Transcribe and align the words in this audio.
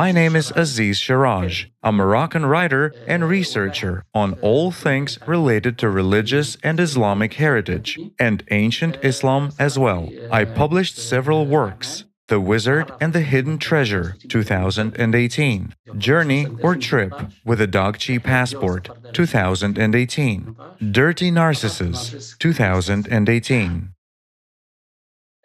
My 0.00 0.12
name 0.12 0.34
is 0.34 0.50
Aziz 0.56 0.98
Sherraj, 0.98 1.66
a 1.82 1.92
Moroccan 1.92 2.46
writer 2.46 2.94
and 3.06 3.28
researcher 3.28 4.02
on 4.14 4.32
all 4.40 4.70
things 4.70 5.18
related 5.26 5.76
to 5.76 5.90
religious 5.90 6.56
and 6.62 6.80
Islamic 6.80 7.34
heritage, 7.34 7.98
and 8.18 8.42
ancient 8.50 8.96
Islam 9.02 9.50
as 9.58 9.78
well. 9.78 10.08
I 10.32 10.46
published 10.46 10.96
several 10.96 11.44
works. 11.44 12.04
The 12.28 12.40
Wizard 12.40 12.90
and 12.98 13.12
the 13.12 13.20
Hidden 13.20 13.58
Treasure 13.58 14.16
2018, 14.26 15.74
Journey 15.98 16.46
or 16.62 16.76
Trip 16.76 17.12
with 17.44 17.60
a 17.60 17.68
Dogchi 17.68 18.18
Passport 18.22 18.88
2018, 19.12 20.56
Dirty 20.90 21.30
Narcissus 21.30 22.36
2018. 22.38 23.90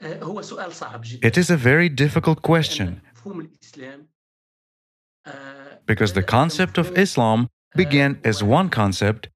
It 0.02 1.38
is 1.38 1.50
a 1.50 1.58
very 1.58 1.90
difficult 1.90 2.42
question 2.42 3.02
because 5.86 6.14
the 6.14 6.24
concept 6.24 6.78
of 6.78 6.98
Islam 6.98 7.48
began 7.76 8.20
as 8.24 8.44
one 8.44 8.70
concept 8.70 9.30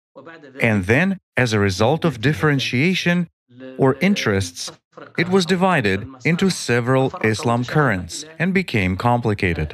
and 0.61 0.85
then, 0.85 1.17
as 1.37 1.53
a 1.53 1.59
result 1.59 2.03
of 2.05 2.21
differentiation 2.21 3.29
or 3.77 3.97
interests, 4.01 4.71
it 5.17 5.29
was 5.29 5.45
divided 5.45 6.07
into 6.25 6.49
several 6.49 7.13
Islam 7.23 7.63
currents 7.63 8.25
and 8.37 8.53
became 8.53 8.97
complicated. 8.97 9.69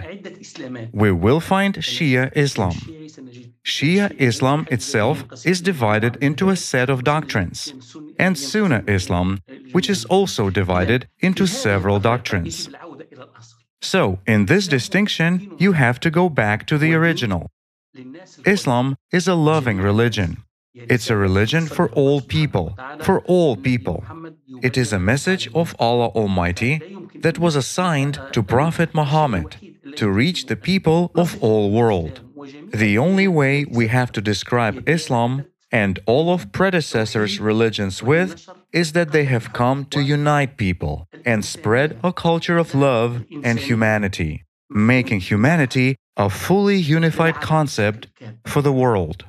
We 0.93 1.11
will 1.11 1.39
find 1.39 1.75
Shia 1.75 2.31
Islam. 2.35 2.75
Shia 3.63 4.15
Islam 4.19 4.67
itself 4.69 5.25
is 5.43 5.61
divided 5.61 6.17
into 6.21 6.49
a 6.49 6.55
set 6.55 6.89
of 6.89 7.03
doctrines, 7.03 7.73
and 8.19 8.35
Sunna 8.35 8.87
Islam, 8.87 9.41
which 9.71 9.89
is 9.89 10.05
also 10.05 10.51
divided 10.51 11.07
into 11.19 11.47
several 11.47 11.99
doctrines. 11.99 12.69
So, 13.85 14.19
in 14.25 14.47
this 14.47 14.67
distinction, 14.67 15.55
you 15.59 15.73
have 15.73 15.99
to 15.99 16.09
go 16.09 16.27
back 16.27 16.65
to 16.67 16.77
the 16.79 16.93
original. 16.95 17.51
Islam 18.45 18.95
is 19.11 19.27
a 19.27 19.35
loving 19.35 19.77
religion. 19.77 20.37
It's 20.73 21.09
a 21.11 21.15
religion 21.15 21.67
for 21.67 21.87
all 21.91 22.19
people, 22.19 22.75
for 23.01 23.21
all 23.21 23.55
people. 23.55 24.03
It 24.63 24.75
is 24.75 24.91
a 24.91 25.05
message 25.11 25.47
of 25.53 25.75
Allah 25.79 26.09
Almighty 26.21 26.73
that 27.21 27.37
was 27.37 27.55
assigned 27.55 28.19
to 28.33 28.41
Prophet 28.41 28.89
Muhammad 28.93 29.55
to 29.95 30.09
reach 30.09 30.47
the 30.47 30.57
people 30.57 31.11
of 31.15 31.41
all 31.41 31.71
world. 31.71 32.21
The 32.73 32.97
only 32.97 33.27
way 33.27 33.65
we 33.65 33.87
have 33.87 34.11
to 34.13 34.21
describe 34.21 34.89
Islam 34.89 35.45
and 35.71 35.99
all 36.07 36.33
of 36.33 36.51
predecessors' 36.51 37.39
religions 37.39 38.01
with 38.01 38.49
is 38.75 38.91
that 38.91 39.13
they 39.13 39.23
have 39.23 39.53
come 39.53 39.85
to 39.85 40.01
unite 40.01 40.57
people 40.57 41.07
and 41.25 41.43
spread 41.45 41.97
a 42.03 42.11
culture 42.11 42.57
of 42.57 42.75
love 42.75 43.23
and 43.41 43.57
humanity, 43.57 44.43
making 44.69 45.21
humanity 45.21 45.95
a 46.17 46.29
fully 46.29 46.75
unified 46.75 47.35
concept 47.41 48.07
for 48.45 48.61
the 48.61 48.73
world. 48.73 49.25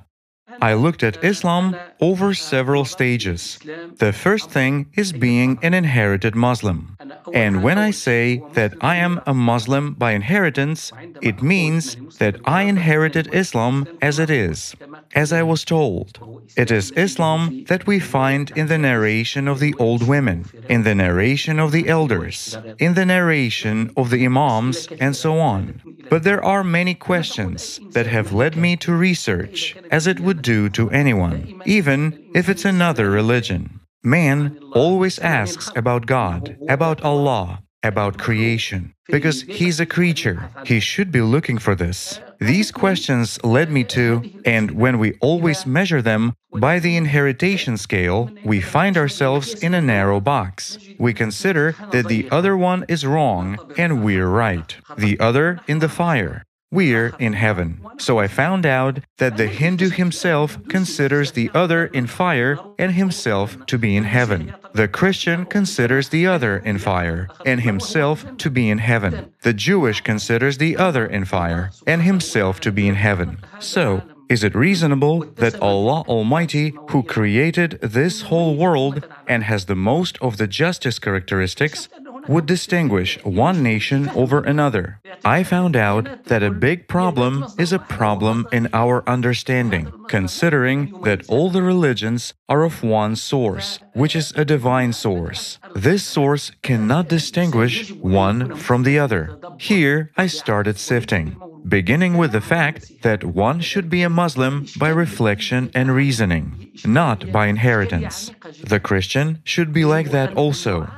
I 0.61 0.75
looked 0.75 1.03
at 1.03 1.23
Islam 1.23 1.77
over 2.01 2.33
several 2.33 2.85
stages. 2.85 3.59
The 3.99 4.13
first 4.13 4.51
thing 4.51 4.87
is 4.97 5.13
being 5.13 5.59
an 5.63 5.75
inherited 5.75 6.35
Muslim. 6.35 6.97
And 7.33 7.63
when 7.63 7.79
I 7.79 7.91
say 7.91 8.43
that 8.55 8.75
I 8.81 8.97
am 8.97 9.21
a 9.27 9.35
Muslim 9.35 9.95
by 9.95 10.13
inheritance, 10.13 10.93
it 11.21 11.43
means 11.43 11.97
that 12.19 12.37
I 12.45 12.63
inherited 12.63 13.35
Islam 13.35 13.87
as 14.01 14.19
it 14.19 14.31
is, 14.31 14.75
as 15.15 15.33
I 15.33 15.43
was 15.43 15.65
told. 15.65 16.19
It 16.57 16.71
is 16.71 16.91
Islam 16.93 17.65
that 17.69 17.87
we 17.87 17.99
find 18.01 18.51
in 18.57 18.67
the 18.69 18.79
narration 18.79 19.49
of 19.49 19.61
the 19.61 19.75
old 19.79 20.07
women, 20.07 20.47
in 20.69 20.83
the 20.83 20.95
narration 20.95 21.59
of 21.59 21.73
the 21.73 21.89
elders, 21.89 22.57
in 22.79 22.95
the 22.95 23.07
narration 23.07 23.91
of 23.97 24.11
the 24.11 24.25
Imams, 24.25 24.89
and 25.01 25.15
so 25.15 25.39
on. 25.39 25.81
But 26.09 26.23
there 26.23 26.45
are 26.45 26.65
many 26.65 26.95
questions 26.95 27.81
that 27.93 28.07
have 28.07 28.33
led 28.33 28.57
me 28.57 28.77
to 28.77 28.93
research, 28.93 29.77
as 29.91 30.07
it 30.07 30.21
would 30.21 30.43
do 30.43 30.69
to 30.71 30.91
anyone, 30.91 31.63
even 31.65 32.01
if 32.35 32.49
it's 32.49 32.65
another 32.65 33.11
religion. 33.11 33.81
Man 34.03 34.59
always 34.73 35.19
asks 35.19 35.71
about 35.75 36.07
God, 36.07 36.57
about 36.69 37.03
Allah, 37.03 37.63
about 37.87 38.19
creation, 38.19 38.95
because 39.09 39.43
he's 39.43 39.81
a 39.81 39.87
creature. 39.87 40.51
He 40.65 40.81
should 40.81 41.11
be 41.11 41.21
looking 41.21 41.59
for 41.59 41.75
this. 41.75 42.21
These 42.39 42.71
questions 42.71 43.43
led 43.43 43.71
me 43.71 43.85
to, 43.85 44.23
and 44.45 44.73
when 44.73 44.99
we 44.99 45.15
always 45.21 45.65
measure 45.65 46.03
them 46.03 46.35
by 46.53 46.79
the 46.79 46.97
inheritation 46.97 47.77
scale, 47.77 48.31
we 48.45 48.61
find 48.61 48.97
ourselves 48.97 49.55
in 49.55 49.73
a 49.75 49.81
narrow 49.81 50.21
box. 50.21 50.79
We 50.99 51.15
consider 51.15 51.75
that 51.93 52.09
the 52.09 52.29
other 52.31 52.57
one 52.57 52.85
is 52.89 53.07
wrong 53.07 53.59
and 53.79 54.05
we're 54.05 54.29
right, 54.29 54.77
the 54.99 55.19
other 55.19 55.61
in 55.67 55.79
the 55.79 55.89
fire. 55.89 56.45
We're 56.73 57.15
in 57.21 57.35
heaven. 57.35 57.81
So 57.99 58.19
I 58.19 58.27
found 58.27 58.67
out 58.67 58.99
that 59.19 59.37
the 59.37 59.47
Hindu 59.47 59.91
himself 59.91 60.59
considers 60.69 61.33
the 61.33 61.49
other 61.55 61.87
in 61.87 62.09
fire 62.09 62.59
and 62.77 62.93
himself 62.93 63.65
to 63.67 63.79
be 63.79 63.97
in 63.97 64.03
heaven. 64.03 64.53
The 64.75 64.89
Christian 64.89 65.47
considers 65.47 66.09
the 66.09 66.27
other 66.27 66.59
in 66.59 66.79
fire 66.79 67.29
and 67.45 67.61
himself 67.61 68.37
to 68.39 68.51
be 68.51 68.69
in 68.69 68.79
heaven. 68.79 69.33
The 69.43 69.55
Jewish 69.55 70.01
considers 70.01 70.59
the 70.59 70.77
other 70.77 71.07
in 71.07 71.25
fire 71.25 71.71
and 71.87 72.03
himself 72.03 72.59
to 72.61 72.73
be 72.73 72.89
in 72.89 72.97
heaven. 72.97 73.39
So, 73.61 74.03
is 74.29 74.43
it 74.43 74.57
reasonable 74.57 75.21
that 75.37 75.63
Allah 75.63 76.03
Almighty, 76.09 76.75
who 76.91 77.05
created 77.05 77.79
this 77.81 78.23
whole 78.23 78.57
world 78.57 79.07
and 79.29 79.45
has 79.45 79.67
the 79.67 79.77
most 79.77 80.19
of 80.21 80.37
the 80.37 80.49
justice 80.49 80.99
characteristics, 80.99 81.89
would 82.29 82.47
distinguish 82.47 83.23
one 83.25 83.63
nation 83.63 84.09
over 84.11 84.41
another. 84.41 85.01
I 85.25 85.43
found 85.43 85.77
out 85.77 86.25
that 86.27 86.43
a 86.43 86.51
big 86.51 86.89
problem 86.89 87.45
is 87.59 87.73
a 87.73 87.79
problem 87.79 88.47
in 88.53 88.69
our 88.73 89.09
understanding, 89.09 89.93
considering 90.09 91.01
that 91.03 91.29
all 91.29 91.51
the 91.51 91.63
religions 91.63 92.35
are 92.49 92.65
of 92.65 92.83
one 92.83 93.17
source, 93.17 93.79
which 93.95 94.15
is 94.17 94.33
a 94.37 94.45
divine 94.45 94.93
source. 94.93 95.59
This 95.75 96.05
source 96.05 96.53
cannot 96.63 97.09
distinguish 97.09 97.93
one 97.93 98.57
from 98.57 98.83
the 98.83 98.99
other. 98.99 99.39
Here 99.59 100.11
I 100.17 100.27
started 100.27 100.79
sifting 100.79 101.37
beginning 101.69 102.17
with 102.17 102.33
the 102.33 102.41
fact 102.41 103.03
that 103.03 103.25
one 103.25 103.61
should 103.61 103.91
be 103.91 104.03
a 104.03 104.09
Muslim 104.09 104.67
by 104.79 104.89
reflection 104.89 105.71
and 105.75 105.93
reasoning, 105.93 106.71
not 106.85 107.33
by 107.33 107.47
inheritance. 107.47 108.31
The 108.63 108.81
Christian 108.81 109.41
should 109.45 109.73
be 109.73 109.85
like 109.85 110.11
that 110.11 110.35
also. 110.35 110.89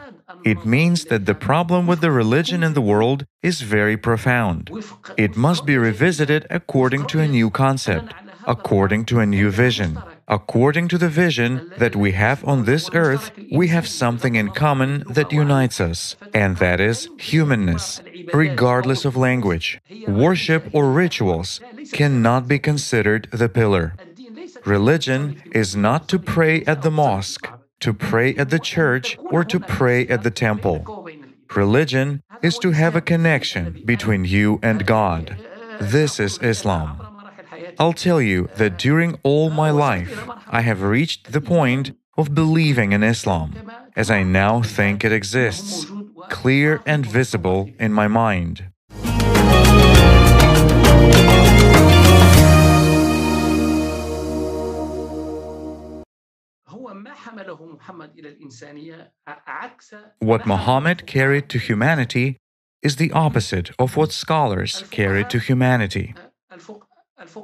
It 0.45 0.65
means 0.65 1.05
that 1.07 1.27
the 1.27 1.35
problem 1.35 1.87
with 1.87 2.01
the 2.01 2.11
religion 2.11 2.63
in 2.63 2.75
the 2.75 2.81
world 2.81 3.27
is 3.43 3.61
very 3.61 3.97
profound. 3.97 4.71
It 5.17 5.37
must 5.37 5.67
be 5.67 5.77
revisited 5.77 6.47
according 6.51 7.07
to 7.07 7.21
a 7.21 7.29
new 7.29 7.51
concept, 7.51 8.15
according 8.47 9.05
to 9.07 9.21
a 9.21 9.27
new 9.27 9.51
vision. 9.51 9.99
According 10.29 10.89
to 10.89 10.99
the 10.99 11.09
vision 11.09 11.73
that 11.79 11.97
we 11.97 12.13
have 12.13 12.45
on 12.47 12.65
this 12.65 12.91
earth, 12.93 13.31
we 13.51 13.69
have 13.69 13.89
something 13.89 14.35
in 14.35 14.51
common 14.51 15.05
that 15.09 15.33
unites 15.33 15.81
us, 15.81 16.17
and 16.35 16.59
that 16.59 16.81
is 16.81 17.09
humanness, 17.19 18.03
regardless 18.35 19.05
of 19.05 19.17
language. 19.17 19.81
Worship 20.07 20.69
or 20.73 20.93
rituals 20.93 21.61
cannot 21.93 22.47
be 22.47 22.59
considered 22.59 23.29
the 23.33 23.49
pillar. 23.49 23.95
Religion 24.65 25.41
is 25.53 25.75
not 25.75 26.09
to 26.09 26.19
pray 26.19 26.63
at 26.65 26.83
the 26.83 26.91
mosque, 26.91 27.49
to 27.81 27.95
pray 27.95 28.35
at 28.35 28.51
the 28.51 28.59
church 28.59 29.19
or 29.31 29.45
to 29.45 29.61
pray 29.61 30.07
at 30.09 30.23
the 30.23 30.31
temple. 30.31 31.09
Religion 31.55 32.23
is 32.43 32.59
to 32.59 32.73
have 32.73 32.95
a 32.97 33.01
connection 33.01 33.83
between 33.85 34.25
you 34.25 34.59
and 34.63 34.87
God. 34.87 35.37
This 35.81 36.21
is 36.21 36.39
Islam. 36.39 37.01
I'll 37.79 37.93
tell 37.93 38.21
you 38.21 38.49
that 38.57 38.79
during 38.79 39.19
all 39.23 39.51
my 39.51 39.71
life, 39.71 40.29
I 40.49 40.63
have 40.63 40.83
reached 40.83 41.33
the 41.33 41.41
point 41.41 41.93
of 42.17 42.35
believing 42.35 42.93
in 42.93 43.03
Islam, 43.05 43.55
as 43.95 44.11
I 44.11 44.25
now 44.25 44.63
think 44.63 45.05
it 45.05 45.13
exists, 45.13 45.87
clear 46.29 46.83
and 46.85 47.07
visible 47.07 47.71
in 47.79 47.93
my 47.93 48.09
mind. 48.09 48.71
What 60.19 60.47
Muhammad 60.47 61.07
carried 61.07 61.49
to 61.49 61.59
humanity 61.59 62.37
is 62.83 62.97
the 62.97 63.13
opposite 63.13 63.71
of 63.79 63.97
what 63.97 64.13
scholars 64.13 64.85
carried 64.91 65.31
to 65.31 65.39
humanity. 65.39 66.15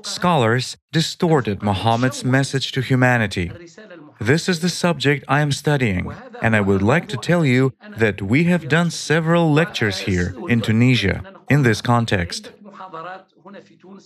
Scholars 0.03 0.77
distorted 0.93 1.63
Muhammad's 1.63 2.25
message 2.25 2.71
to 2.73 2.81
humanity. 2.81 3.51
This 4.21 4.49
is 4.49 4.61
the 4.61 4.69
subject 4.69 5.25
I 5.27 5.41
am 5.41 5.51
studying, 5.51 6.13
and 6.41 6.55
I 6.55 6.61
would 6.61 6.83
like 6.83 7.09
to 7.09 7.17
tell 7.17 7.45
you 7.45 7.73
that 7.97 8.23
we 8.23 8.45
have 8.45 8.69
done 8.69 8.91
several 8.91 9.53
lectures 9.53 9.99
here 10.01 10.35
in 10.49 10.61
Tunisia 10.61 11.23
in 11.51 11.63
this 11.63 11.81
context. 11.81 12.53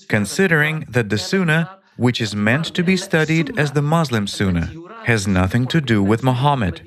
Considering 0.08 0.86
that 0.88 1.10
the 1.10 1.18
Sunnah, 1.18 1.78
which 1.96 2.20
is 2.20 2.34
meant 2.34 2.66
to 2.74 2.82
be 2.82 2.96
studied 2.96 3.58
as 3.58 3.72
the 3.72 3.82
Muslim 3.82 4.26
Sunnah, 4.26 4.72
has 5.04 5.26
nothing 5.26 5.66
to 5.66 5.80
do 5.80 6.02
with 6.02 6.22
Muhammad. 6.22 6.82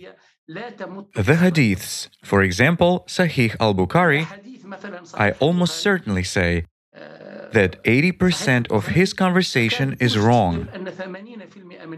The 0.47 1.37
Hadiths, 1.43 2.09
for 2.23 2.41
example, 2.41 3.05
Sahih 3.07 3.55
al 3.59 3.73
Bukhari, 3.73 4.27
I 5.13 5.31
almost 5.39 5.77
certainly 5.77 6.23
say 6.23 6.65
that 7.51 7.83
80% 7.83 8.71
of 8.71 8.87
his 8.87 9.13
conversation 9.13 9.97
is 9.99 10.17
wrong. 10.17 10.67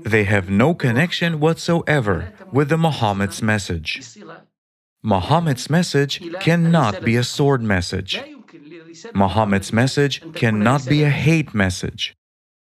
They 0.01 0.23
have 0.23 0.49
no 0.49 0.73
connection 0.73 1.39
whatsoever 1.39 2.33
with 2.51 2.69
the 2.69 2.77
Muhammad's 2.77 3.41
message. 3.41 4.01
Muhammad's 5.03 5.69
message 5.69 6.21
cannot 6.39 7.03
be 7.03 7.15
a 7.15 7.23
sword 7.23 7.61
message. 7.61 8.21
Muhammad's 9.13 9.73
message 9.73 10.21
cannot 10.33 10.87
be 10.87 11.03
a 11.03 11.09
hate 11.09 11.53
message. 11.53 12.15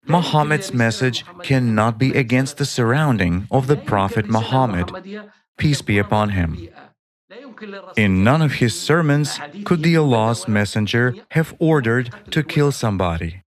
Muhammad's 0.07 0.73
message 0.73 1.25
cannot 1.43 1.97
be 1.97 2.11
against 2.13 2.57
the 2.57 2.65
surrounding 2.65 3.47
of 3.51 3.67
the 3.67 3.75
Prophet 3.75 4.29
Muhammad, 4.29 4.91
peace 5.57 5.81
be 5.81 5.97
upon 5.97 6.29
him. 6.29 6.69
In 7.95 8.23
none 8.23 8.41
of 8.41 8.53
his 8.53 8.79
sermons 8.79 9.39
could 9.65 9.83
the 9.83 9.97
Allah's 9.97 10.47
Messenger 10.47 11.15
have 11.31 11.55
ordered 11.59 12.13
to 12.31 12.43
kill 12.43 12.71
somebody. 12.71 13.41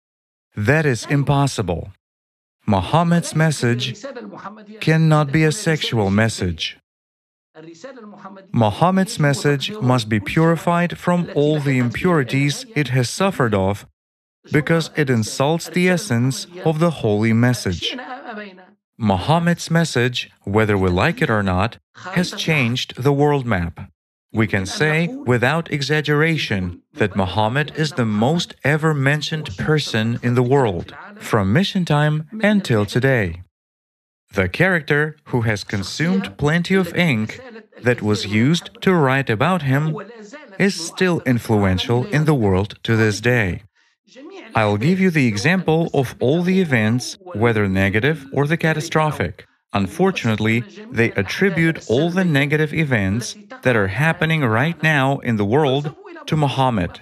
That 0.56 0.86
is 0.86 1.06
impossible. 1.06 1.92
Muhammad's 2.66 3.36
message 3.36 4.04
cannot 4.82 5.32
be 5.32 5.44
a 5.44 5.52
sexual 5.52 6.10
message. 6.10 6.78
Muhammad's 8.52 9.20
message 9.20 9.72
must 9.72 10.10
be 10.10 10.20
purified 10.20 10.98
from 10.98 11.30
all 11.36 11.60
the 11.60 11.78
impurities 11.78 12.66
it 12.76 12.90
has 12.90 13.10
suffered 13.10 13.54
of 13.54 13.88
because 14.52 14.90
it 14.96 15.10
insults 15.10 15.70
the 15.70 15.90
essence 15.90 16.48
of 16.66 16.80
the 16.80 16.90
holy 17.02 17.34
message. 17.34 17.96
Muhammad's 18.98 19.70
message, 19.70 20.32
whether 20.44 20.78
we 20.78 20.90
like 20.90 21.22
it 21.22 21.30
or 21.30 21.44
not, 21.44 21.78
has 21.96 22.32
changed 22.32 22.96
the 23.02 23.14
world 23.14 23.46
map. 23.46 23.92
We 24.34 24.48
can 24.48 24.66
say, 24.66 25.08
without 25.08 25.72
exaggeration, 25.72 26.82
that 26.94 27.16
Muhammad 27.16 27.74
is 27.76 27.92
the 27.94 28.06
most 28.06 28.56
ever 28.64 28.94
mentioned 28.94 29.56
person 29.58 30.20
in 30.22 30.36
the 30.36 30.44
world, 30.44 30.94
from 31.20 31.54
mission 31.54 31.86
time 31.86 32.28
until 32.44 32.86
today. 32.86 33.44
The 34.34 34.50
character 34.50 35.16
who 35.26 35.42
has 35.42 35.64
consumed 35.64 36.38
plenty 36.38 36.76
of 36.76 36.94
ink 36.94 37.40
that 37.84 38.02
was 38.02 38.26
used 38.26 38.70
to 38.82 38.94
write 38.94 39.30
about 39.30 39.62
him 39.62 39.96
is 40.60 40.76
still 40.76 41.22
influential 41.26 42.06
in 42.08 42.26
the 42.26 42.34
world 42.34 42.78
to 42.84 42.96
this 42.96 43.22
day. 43.22 43.64
I'll 44.56 44.78
give 44.78 45.00
you 45.00 45.10
the 45.10 45.28
example 45.28 45.90
of 45.94 46.16
all 46.20 46.42
the 46.42 46.62
events, 46.62 47.18
whether 47.34 47.68
negative 47.68 48.26
or 48.32 48.48
the 48.48 48.58
catastrophic. 48.58 49.46
Unfortunately, 49.74 50.64
they 50.92 51.12
attribute 51.12 51.90
all 51.90 52.10
the 52.10 52.24
negative 52.24 52.74
events 52.74 53.36
that 53.64 53.76
are 53.76 53.88
happening 53.88 54.42
right 54.42 54.82
now 54.82 55.18
in 55.20 55.36
the 55.36 55.46
world 55.46 55.94
to 56.26 56.38
Muhammad. 56.38 57.00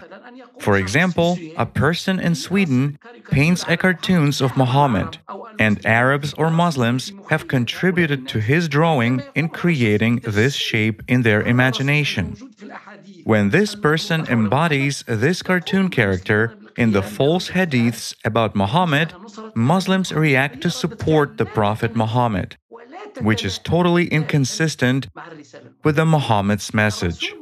For 0.59 0.77
example, 0.77 1.37
a 1.57 1.65
person 1.65 2.19
in 2.19 2.33
Sweden 2.33 2.97
paints 3.29 3.63
a 3.67 3.77
cartoons 3.77 4.41
of 4.41 4.57
Muhammad, 4.57 5.19
and 5.59 5.85
Arabs 5.85 6.33
or 6.33 6.49
Muslims 6.49 7.11
have 7.29 7.47
contributed 7.47 8.27
to 8.29 8.39
his 8.39 8.67
drawing 8.67 9.21
in 9.35 9.49
creating 9.49 10.21
this 10.23 10.55
shape 10.55 11.03
in 11.07 11.21
their 11.21 11.41
imagination. 11.41 12.35
When 13.25 13.49
this 13.49 13.75
person 13.75 14.25
embodies 14.27 15.03
this 15.07 15.41
cartoon 15.41 15.89
character 15.89 16.55
in 16.77 16.91
the 16.91 17.01
false 17.01 17.49
hadiths 17.49 18.15
about 18.23 18.55
Muhammad, 18.55 19.13
Muslims 19.55 20.11
react 20.11 20.61
to 20.61 20.69
support 20.69 21.37
the 21.37 21.45
Prophet 21.45 21.95
Muhammad, 21.95 22.57
which 23.21 23.45
is 23.45 23.59
totally 23.59 24.07
inconsistent 24.07 25.07
with 25.83 25.95
the 25.95 26.05
Muhammad's 26.05 26.73
message. 26.73 27.33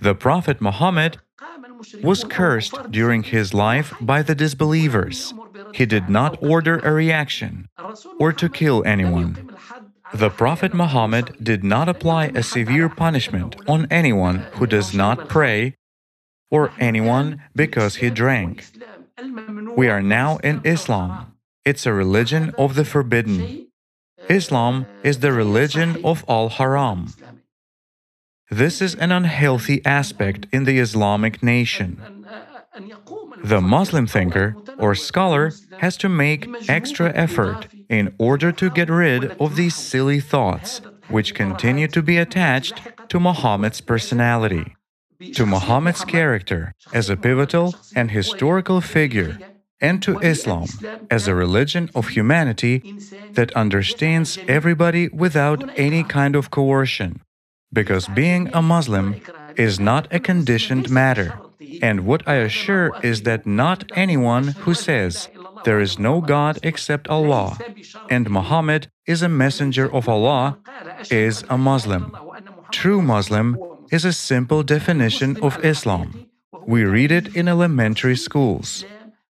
The 0.00 0.14
Prophet 0.14 0.60
Muhammad 0.60 1.18
was 2.02 2.24
cursed 2.24 2.90
during 2.90 3.22
his 3.22 3.54
life 3.54 3.94
by 4.00 4.22
the 4.22 4.34
disbelievers. 4.34 5.34
He 5.74 5.86
did 5.86 6.08
not 6.08 6.42
order 6.42 6.78
a 6.78 6.92
reaction 6.92 7.68
or 8.18 8.32
to 8.32 8.48
kill 8.48 8.82
anyone. 8.84 9.50
The 10.14 10.30
Prophet 10.30 10.74
Muhammad 10.74 11.36
did 11.42 11.64
not 11.64 11.88
apply 11.88 12.26
a 12.34 12.42
severe 12.42 12.88
punishment 12.88 13.56
on 13.66 13.86
anyone 13.90 14.38
who 14.54 14.66
does 14.66 14.92
not 14.92 15.28
pray 15.28 15.76
or 16.52 16.70
anyone 16.78 17.42
because 17.56 17.96
he 17.96 18.10
drank. 18.10 18.66
We 19.74 19.88
are 19.88 20.02
now 20.02 20.36
in 20.44 20.60
Islam. 20.64 21.32
It's 21.64 21.86
a 21.86 21.92
religion 21.92 22.52
of 22.58 22.74
the 22.74 22.84
forbidden. 22.84 23.68
Islam 24.28 24.86
is 25.02 25.18
the 25.18 25.32
religion 25.32 26.04
of 26.04 26.22
all 26.28 26.48
haram. 26.50 27.14
This 28.50 28.82
is 28.82 28.94
an 28.94 29.10
unhealthy 29.10 29.80
aspect 29.84 30.46
in 30.52 30.64
the 30.64 30.78
Islamic 30.78 31.42
nation. 31.42 31.90
The 33.42 33.60
Muslim 33.60 34.06
thinker 34.06 34.54
or 34.78 34.94
scholar 34.94 35.52
has 35.78 35.96
to 35.98 36.08
make 36.08 36.48
extra 36.68 37.10
effort 37.14 37.66
in 37.88 38.14
order 38.18 38.52
to 38.52 38.70
get 38.70 38.90
rid 38.90 39.24
of 39.40 39.56
these 39.56 39.74
silly 39.74 40.20
thoughts 40.20 40.80
which 41.08 41.34
continue 41.34 41.88
to 41.88 42.02
be 42.02 42.18
attached 42.18 42.76
to 43.08 43.18
Muhammad's 43.18 43.80
personality 43.80 44.76
to 45.34 45.46
Muhammad's 45.46 46.04
character 46.04 46.74
as 46.92 47.08
a 47.08 47.16
pivotal 47.16 47.74
and 47.94 48.10
historical 48.10 48.80
figure, 48.80 49.38
and 49.80 50.02
to 50.02 50.18
Islam 50.20 50.68
as 51.10 51.26
a 51.26 51.34
religion 51.34 51.90
of 51.94 52.08
humanity 52.08 52.82
that 53.32 53.52
understands 53.54 54.38
everybody 54.46 55.08
without 55.08 55.60
any 55.76 56.02
kind 56.04 56.36
of 56.36 56.50
coercion. 56.50 57.20
Because 57.72 58.06
being 58.08 58.50
a 58.52 58.62
Muslim 58.62 59.16
is 59.56 59.80
not 59.80 60.06
a 60.12 60.20
conditioned 60.20 60.90
matter. 60.90 61.38
And 61.80 62.06
what 62.06 62.26
I 62.28 62.34
assure 62.34 62.92
is 63.02 63.22
that 63.22 63.46
not 63.46 63.90
anyone 63.94 64.48
who 64.64 64.74
says 64.74 65.28
there 65.64 65.80
is 65.80 65.98
no 65.98 66.20
God 66.20 66.58
except 66.62 67.08
Allah 67.08 67.58
and 68.10 68.28
Muhammad 68.28 68.88
is 69.06 69.22
a 69.22 69.28
messenger 69.28 69.92
of 69.92 70.08
Allah 70.08 70.58
is 71.10 71.44
a 71.48 71.56
Muslim. 71.56 72.14
True 72.70 73.00
Muslim 73.02 73.56
is 73.92 74.04
a 74.06 74.12
simple 74.12 74.62
definition 74.62 75.36
of 75.42 75.62
Islam. 75.62 76.26
We 76.66 76.84
read 76.84 77.12
it 77.12 77.36
in 77.36 77.46
elementary 77.46 78.16
schools. 78.16 78.86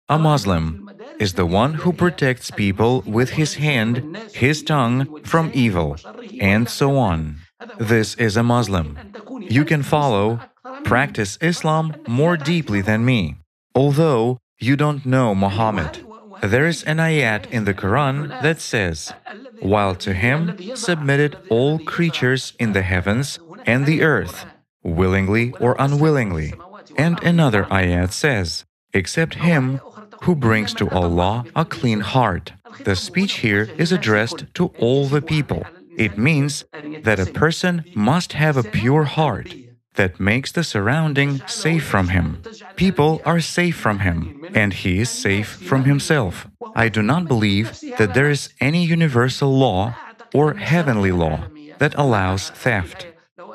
A 0.08 0.18
Muslim 0.18 0.90
is 1.18 1.32
the 1.32 1.46
one 1.46 1.74
who 1.74 1.92
protects 1.92 2.50
people 2.50 3.02
with 3.06 3.30
his 3.30 3.54
hand, 3.54 4.16
his 4.34 4.62
tongue 4.62 5.22
from 5.24 5.50
evil, 5.54 5.96
and 6.40 6.68
so 6.68 6.98
on. 6.98 7.36
This 7.78 8.14
is 8.16 8.36
a 8.36 8.42
Muslim. 8.42 8.98
You 9.40 9.64
can 9.64 9.82
follow, 9.82 10.40
practice 10.84 11.38
Islam 11.40 11.94
more 12.06 12.36
deeply 12.36 12.82
than 12.82 13.04
me. 13.04 13.36
Although 13.74 14.38
you 14.58 14.76
don't 14.76 15.06
know 15.06 15.34
Muhammad, 15.34 16.04
there 16.42 16.66
is 16.66 16.82
an 16.84 16.98
ayat 16.98 17.50
in 17.50 17.64
the 17.64 17.74
Quran 17.74 18.28
that 18.42 18.60
says, 18.60 19.12
While 19.60 19.94
to 19.96 20.12
him 20.12 20.56
submitted 20.74 21.36
all 21.48 21.78
creatures 21.78 22.52
in 22.58 22.72
the 22.72 22.82
heavens 22.82 23.38
and 23.66 23.86
the 23.86 24.02
earth, 24.02 24.46
willingly 24.82 25.52
or 25.60 25.76
unwillingly. 25.78 26.54
And 26.96 27.22
another 27.22 27.64
ayat 27.64 28.12
says, 28.12 28.64
Except 28.92 29.34
him 29.34 29.80
who 30.22 30.34
brings 30.34 30.74
to 30.74 30.88
Allah 30.90 31.44
a 31.54 31.64
clean 31.64 32.00
heart. 32.00 32.52
The 32.84 32.96
speech 32.96 33.38
here 33.38 33.68
is 33.78 33.92
addressed 33.92 34.46
to 34.54 34.66
all 34.78 35.06
the 35.06 35.22
people. 35.22 35.64
It 35.96 36.18
means 36.18 36.64
that 37.02 37.20
a 37.20 37.26
person 37.26 37.84
must 37.94 38.32
have 38.32 38.56
a 38.56 38.62
pure 38.62 39.04
heart 39.04 39.54
that 39.94 40.20
makes 40.20 40.52
the 40.52 40.64
surrounding 40.64 41.42
safe 41.46 41.84
from 41.84 42.08
him. 42.08 42.42
People 42.76 43.20
are 43.24 43.40
safe 43.40 43.76
from 43.76 44.00
him, 44.00 44.46
and 44.54 44.72
he 44.72 45.00
is 45.00 45.10
safe 45.10 45.48
from 45.48 45.84
himself. 45.84 46.46
I 46.74 46.88
do 46.88 47.02
not 47.02 47.28
believe 47.28 47.78
that 47.98 48.14
there 48.14 48.30
is 48.30 48.50
any 48.60 48.84
universal 48.84 49.52
law 49.52 49.94
or 50.32 50.54
heavenly 50.54 51.12
law 51.12 51.48
that 51.78 51.94
allows 51.98 52.50
theft. 52.50 53.06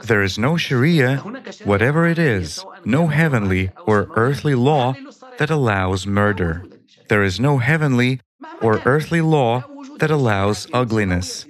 There 0.06 0.22
is 0.22 0.38
no 0.38 0.56
Sharia, 0.56 1.18
whatever 1.64 2.06
it 2.06 2.20
is, 2.20 2.64
no 2.86 3.08
heavenly 3.08 3.72
or 3.88 4.08
earthly 4.16 4.54
law 4.54 4.94
that 5.40 5.50
allows 5.50 6.06
murder. 6.06 6.64
There 7.10 7.24
is 7.24 7.40
no 7.40 7.58
heavenly 7.58 8.22
or 8.62 8.82
earthly 8.86 9.22
law 9.22 9.64
that 9.98 10.12
allows 10.12 10.68
ugliness. 10.74 11.48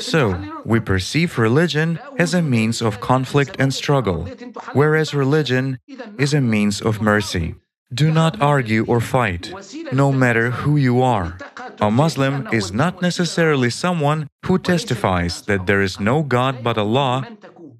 So, 0.00 0.36
we 0.64 0.80
perceive 0.80 1.38
religion 1.38 1.98
as 2.18 2.34
a 2.34 2.42
means 2.42 2.82
of 2.82 3.00
conflict 3.00 3.56
and 3.58 3.72
struggle, 3.72 4.28
whereas 4.74 5.14
religion 5.14 5.78
is 6.18 6.34
a 6.34 6.40
means 6.40 6.82
of 6.82 7.00
mercy. 7.00 7.54
Do 7.92 8.10
not 8.10 8.42
argue 8.42 8.84
or 8.86 9.00
fight, 9.00 9.52
no 9.92 10.10
matter 10.10 10.50
who 10.50 10.76
you 10.76 11.00
are. 11.00 11.38
A 11.80 11.90
Muslim 11.90 12.48
is 12.52 12.72
not 12.72 13.00
necessarily 13.00 13.70
someone 13.70 14.28
who 14.46 14.58
testifies 14.58 15.42
that 15.42 15.66
there 15.66 15.80
is 15.80 16.00
no 16.00 16.22
God 16.22 16.64
but 16.64 16.76
Allah 16.76 17.28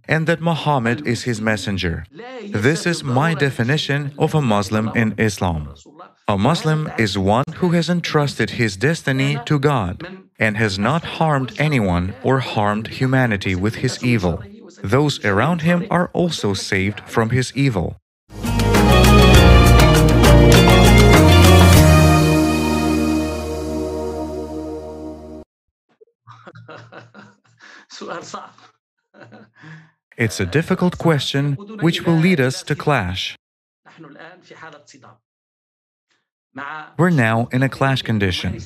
and 0.08 0.26
that 0.26 0.40
Muhammad 0.40 1.06
is 1.06 1.22
his 1.22 1.40
messenger. 1.40 2.04
This 2.50 2.86
is 2.86 3.04
my 3.04 3.34
definition 3.34 4.12
of 4.18 4.34
a 4.34 4.42
Muslim 4.42 4.90
in 4.94 5.14
Islam. 5.18 5.74
A 6.28 6.38
Muslim 6.38 6.90
is 6.98 7.18
one 7.18 7.44
who 7.56 7.70
has 7.70 7.88
entrusted 7.88 8.50
his 8.50 8.76
destiny 8.76 9.38
to 9.46 9.58
God 9.58 10.06
and 10.38 10.56
has 10.56 10.78
not 10.78 11.04
harmed 11.04 11.52
anyone 11.58 12.14
or 12.22 12.40
harmed 12.40 12.88
humanity 12.88 13.54
with 13.54 13.76
his 13.76 14.02
evil. 14.04 14.42
Those 14.82 15.24
around 15.24 15.62
him 15.62 15.86
are 15.90 16.10
also 16.12 16.54
saved 16.54 17.00
from 17.00 17.30
his 17.30 17.52
evil. 17.54 17.96
soal 27.88 28.22
صعب 28.32 28.50
it's 30.16 30.38
a 30.40 30.46
difficult 30.46 30.98
question 30.98 31.54
which 31.80 32.02
will 32.06 32.16
lead 32.16 32.40
us 32.40 32.62
to 32.64 32.74
clash. 32.74 33.36
We're 36.96 37.10
now 37.10 37.48
in 37.52 37.62
a 37.62 37.68
clash 37.68 38.02
condition. 38.02 38.60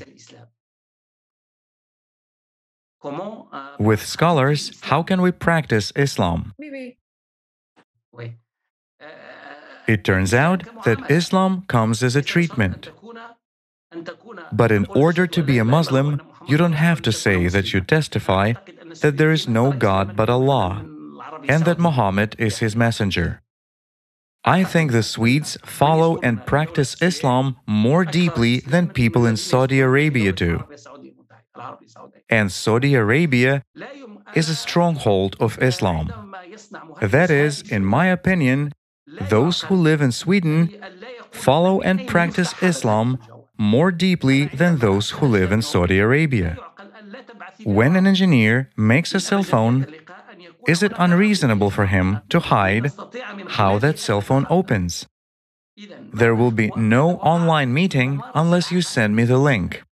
With 3.79 4.05
scholars, 4.05 4.79
how 4.83 5.03
can 5.03 5.23
we 5.23 5.33
practice 5.33 5.93
Islam? 5.97 6.53
It 9.87 10.05
turns 10.05 10.35
out 10.35 10.65
that 10.85 11.11
Islam 11.11 11.65
comes 11.67 12.03
as 12.03 12.15
a 12.15 12.23
treatment. 12.23 12.91
But 14.53 14.71
in 14.71 14.85
order 14.87 15.27
to 15.27 15.43
be 15.43 15.59
a 15.59 15.65
Muslim, 15.65 16.21
you 16.47 16.59
don't 16.59 16.75
have 16.75 17.01
to 17.03 17.13
say 17.13 17.49
that 17.49 17.73
you 17.73 17.81
testify 17.81 18.53
that 19.01 19.17
there 19.17 19.33
is 19.33 19.49
no 19.49 19.73
God 19.73 20.15
but 20.15 20.29
Allah 20.29 20.85
and 21.47 21.65
that 21.65 21.79
Muhammad 21.79 22.35
is 22.39 22.59
his 22.59 22.75
messenger. 22.75 23.43
I 24.45 24.65
think 24.65 24.93
the 24.93 25.03
Swedes 25.03 25.59
follow 25.65 26.19
and 26.23 26.47
practice 26.47 26.97
Islam 27.03 27.57
more 27.67 28.05
deeply 28.05 28.61
than 28.61 28.89
people 28.89 29.27
in 29.27 29.37
Saudi 29.37 29.81
Arabia 29.81 30.33
do. 30.33 30.65
And 32.31 32.53
Saudi 32.53 32.95
Arabia 32.95 33.65
is 34.35 34.49
a 34.49 34.55
stronghold 34.55 35.37
of 35.41 35.61
Islam. 35.63 36.35
That 37.01 37.31
is, 37.31 37.63
in 37.63 37.85
my 37.85 38.07
opinion, 38.07 38.73
those 39.29 39.63
who 39.63 39.75
live 39.75 40.01
in 40.01 40.13
Sweden 40.13 40.71
follow 41.31 41.81
and 41.81 42.07
practice 42.07 42.55
Islam 42.63 43.19
more 43.59 43.91
deeply 43.91 44.47
than 44.47 44.79
those 44.79 45.11
who 45.11 45.27
live 45.27 45.51
in 45.51 45.63
Saudi 45.63 45.99
Arabia. 45.99 46.57
When 47.65 47.97
an 47.97 48.07
engineer 48.07 48.71
makes 48.77 49.15
a 49.15 49.21
cell 49.21 49.43
phone, 49.43 49.87
is 50.69 50.83
it 50.83 50.93
unreasonable 50.97 51.71
for 51.71 51.87
him 51.87 52.21
to 52.29 52.39
hide 52.39 52.93
how 53.59 53.79
that 53.79 53.99
cell 53.99 54.21
phone 54.21 54.47
opens? 54.51 55.07
There 56.13 56.35
will 56.35 56.51
be 56.51 56.71
no 56.77 57.17
online 57.35 57.73
meeting 57.73 58.21
unless 58.35 58.71
you 58.71 58.83
send 58.83 59.17
me 59.17 59.25
the 59.25 59.39
link. 59.39 59.83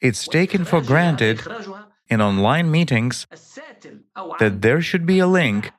It's 0.00 0.26
taken 0.26 0.64
for 0.64 0.80
granted 0.80 1.42
in 2.08 2.22
online 2.22 2.70
meetings 2.70 3.26
that 4.38 4.62
there 4.62 4.80
should 4.80 5.04
be 5.04 5.18
a 5.18 5.26
link 5.26 5.72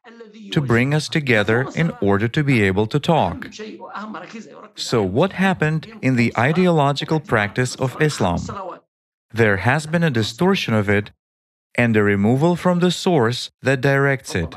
to 0.51 0.61
bring 0.61 0.93
us 0.93 1.09
together 1.09 1.67
in 1.75 1.91
order 2.01 2.27
to 2.27 2.43
be 2.43 2.61
able 2.61 2.85
to 2.87 2.99
talk. 2.99 3.49
So, 4.75 5.01
what 5.03 5.33
happened 5.33 5.87
in 6.01 6.15
the 6.15 6.33
ideological 6.37 7.19
practice 7.19 7.75
of 7.75 7.99
Islam? 8.01 8.41
There 9.33 9.57
has 9.57 9.87
been 9.87 10.03
a 10.03 10.11
distortion 10.11 10.73
of 10.73 10.89
it 10.89 11.11
and 11.75 11.95
a 11.95 12.03
removal 12.03 12.55
from 12.55 12.79
the 12.79 12.91
source 12.91 13.51
that 13.61 13.81
directs 13.81 14.35
it. 14.35 14.55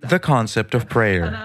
The 0.00 0.18
concept 0.18 0.74
of 0.74 0.88
prayer. 0.88 1.38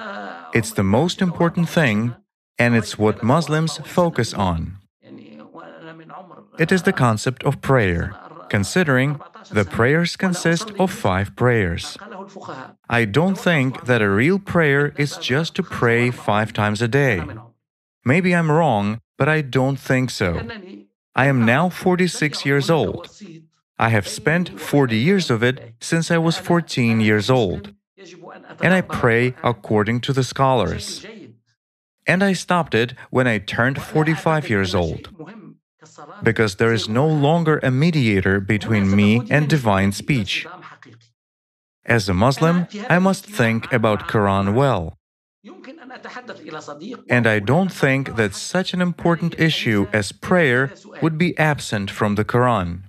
It's 0.54 0.72
the 0.72 0.84
most 0.84 1.22
important 1.22 1.70
thing, 1.70 2.16
and 2.58 2.76
it's 2.76 2.98
what 2.98 3.24
Muslims 3.24 3.78
focus 3.86 4.34
on. 4.34 4.78
It 6.58 6.72
is 6.72 6.84
the 6.84 6.94
concept 6.94 7.44
of 7.44 7.62
prayer, 7.62 8.14
considering 8.50 9.22
the 9.52 9.64
prayers 9.64 10.18
consist 10.18 10.72
of 10.80 10.92
five 10.92 11.36
prayers. 11.36 11.98
I 12.90 13.06
don't 13.06 13.38
think 13.38 13.86
that 13.86 14.02
a 14.02 14.10
real 14.10 14.40
prayer 14.40 14.94
is 14.98 15.18
just 15.18 15.56
to 15.56 15.64
pray 15.64 16.12
five 16.12 16.52
times 16.52 16.82
a 16.82 16.88
day. 16.88 17.24
Maybe 18.04 18.36
I'm 18.36 18.52
wrong, 18.52 19.00
but 19.18 19.30
I 19.30 19.42
don't 19.42 19.80
think 19.80 20.10
so. 20.10 20.42
I 21.16 21.28
am 21.28 21.46
now 21.46 21.70
46 21.70 22.46
years 22.46 22.70
old. 22.70 23.10
I 23.80 23.90
have 23.90 24.08
spent 24.08 24.60
40 24.60 24.98
years 24.98 25.30
of 25.32 25.42
it 25.42 25.74
since 25.80 26.12
I 26.12 26.18
was 26.18 26.38
14 26.38 27.00
years 27.00 27.30
old. 27.30 27.74
And 28.62 28.74
I 28.74 28.82
pray 28.82 29.34
according 29.42 30.02
to 30.02 30.14
the 30.14 30.24
scholars. 30.24 31.06
And 32.06 32.22
I 32.22 32.34
stopped 32.34 32.76
it 32.76 32.94
when 33.10 33.26
I 33.26 33.38
turned 33.38 33.82
45 33.82 34.50
years 34.50 34.76
old. 34.76 35.08
Because 36.22 36.58
there 36.58 36.74
is 36.74 36.90
no 36.90 37.08
longer 37.08 37.60
a 37.64 37.72
mediator 37.72 38.42
between 38.42 38.94
me 38.94 39.22
and 39.30 39.48
divine 39.48 39.94
speech. 39.94 40.46
As 41.86 42.10
a 42.10 42.14
Muslim, 42.14 42.68
I 42.90 43.00
must 43.00 43.26
think 43.26 43.72
about 43.72 44.10
Quran 44.10 44.54
well. 44.54 44.98
And 47.10 47.26
I 47.26 47.40
don't 47.40 47.72
think 47.72 48.18
that 48.18 48.36
such 48.36 48.74
an 48.74 48.82
important 48.82 49.40
issue 49.40 49.88
as 49.94 50.12
prayer 50.12 50.74
would 51.02 51.18
be 51.18 51.38
absent 51.38 51.90
from 51.90 52.16
the 52.16 52.26
Quran. 52.26 52.89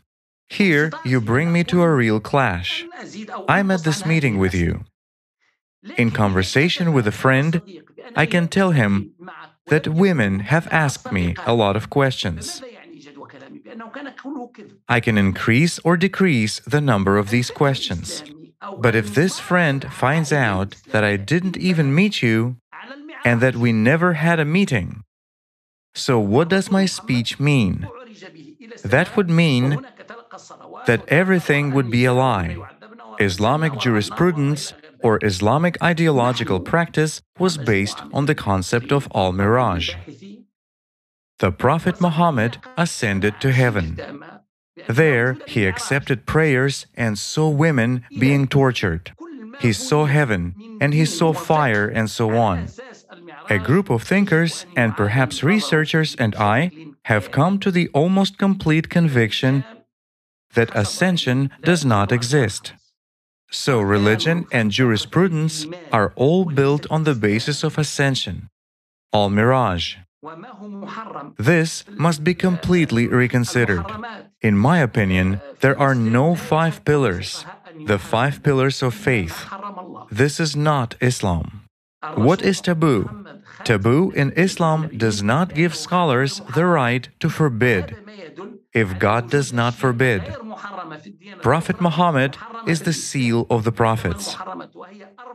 Here, 0.51 0.91
you 1.05 1.21
bring 1.21 1.53
me 1.53 1.63
to 1.65 1.83
a 1.83 1.95
real 1.95 2.19
clash. 2.19 2.85
I'm 3.49 3.71
at 3.71 3.85
this 3.85 4.05
meeting 4.05 4.37
with 4.37 4.53
you. 4.53 4.85
In 5.97 6.11
conversation 6.11 6.93
with 6.93 7.07
a 7.07 7.13
friend, 7.13 7.63
I 8.17 8.27
can 8.27 8.49
tell 8.49 8.73
him 8.73 9.13
that 9.67 9.87
women 9.87 10.41
have 10.41 10.67
asked 10.73 11.13
me 11.13 11.37
a 11.47 11.55
lot 11.55 11.77
of 11.77 11.89
questions. 11.89 12.61
I 14.89 14.99
can 15.01 15.17
increase 15.17 15.79
or 15.85 15.97
decrease 15.97 16.61
the 16.67 16.81
number 16.81 17.17
of 17.17 17.31
these 17.31 17.51
questions. 17.51 18.25
But 18.79 18.97
if 18.97 19.15
this 19.15 19.39
friend 19.39 19.87
finds 19.93 20.33
out 20.33 20.75
that 20.89 21.05
I 21.05 21.17
didn't 21.17 21.57
even 21.57 21.95
meet 21.95 22.23
you 22.23 22.57
and 23.25 23.41
that 23.41 23.57
we 23.57 23.73
never 23.73 24.15
had 24.15 24.41
a 24.41 24.45
meeting, 24.45 25.05
so 25.95 26.19
what 26.19 26.49
does 26.49 26.71
my 26.71 26.87
speech 26.87 27.39
mean? 27.39 27.89
That 28.85 29.17
would 29.17 29.31
mean 29.31 29.87
that 30.87 31.05
everything 31.09 31.73
would 31.73 31.91
be 31.91 32.05
a 32.05 32.13
lie. 32.13 32.57
Islamic 33.19 33.79
jurisprudence 33.79 34.73
or 35.03 35.19
Islamic 35.23 35.83
ideological 35.83 36.61
practice 36.61 37.23
was 37.39 37.59
based 37.59 37.99
on 38.13 38.27
the 38.27 38.35
concept 38.35 38.93
of 38.93 39.09
al 39.15 39.33
Miraj. 39.33 39.95
The 41.39 41.53
Prophet 41.53 42.01
Muhammad 42.01 42.59
ascended 42.77 43.41
to 43.41 43.53
heaven. 43.53 43.99
There, 44.89 45.39
he 45.47 45.67
accepted 45.67 46.27
prayers 46.27 46.87
and 46.95 47.19
saw 47.19 47.49
women 47.49 48.05
being 48.19 48.47
tortured. 48.47 49.13
He 49.61 49.73
saw 49.73 50.07
heaven 50.07 50.55
and 50.81 50.95
he 50.95 51.05
saw 51.05 51.33
fire 51.33 51.87
and 51.87 52.11
so 52.11 52.37
on. 52.37 52.69
A 53.51 53.59
group 53.59 53.91
of 53.91 54.03
thinkers 54.03 54.65
and 54.77 54.97
perhaps 54.97 55.43
researchers 55.43 56.15
and 56.17 56.35
I 56.37 56.71
have 57.05 57.31
come 57.31 57.59
to 57.61 57.71
the 57.71 57.89
almost 57.89 58.39
complete 58.39 58.89
conviction 58.89 59.65
that 60.55 60.75
ascension 60.75 61.51
does 61.63 61.85
not 61.85 62.13
exist. 62.13 62.73
So, 63.51 63.81
religion 63.81 64.47
and 64.53 64.71
jurisprudence 64.71 65.67
are 65.93 66.13
all 66.15 66.45
built 66.45 66.87
on 66.91 67.05
the 67.05 67.15
basis 67.15 67.65
of 67.65 67.79
ascension, 67.79 68.49
all 69.13 69.29
mirage. 69.29 69.97
This 71.37 71.85
must 71.89 72.23
be 72.23 72.35
completely 72.35 73.09
reconsidered. 73.09 73.87
In 74.41 74.57
my 74.57 74.79
opinion, 74.79 75.41
there 75.61 75.79
are 75.79 75.95
no 75.95 76.35
five 76.37 76.85
pillars, 76.85 77.45
the 77.87 77.99
five 77.99 78.43
pillars 78.43 78.83
of 78.83 78.95
faith. 78.95 79.47
This 80.11 80.39
is 80.39 80.55
not 80.55 80.95
Islam. 81.01 81.65
What 82.15 82.43
is 82.43 82.61
taboo? 82.61 83.27
Taboo 83.65 84.13
in 84.15 84.33
Islam 84.33 84.97
does 84.97 85.23
not 85.23 85.55
give 85.55 85.75
scholars 85.75 86.41
the 86.55 86.67
right 86.67 87.09
to 87.19 87.29
forbid 87.29 87.97
if 88.73 88.99
God 88.99 89.31
does 89.31 89.53
not 89.53 89.75
forbid. 89.75 90.23
Prophet 91.43 91.81
Muhammad 91.81 92.37
is 92.67 92.83
the 92.83 92.93
seal 92.93 93.47
of 93.51 93.65
the 93.65 93.73
prophets. 93.73 94.37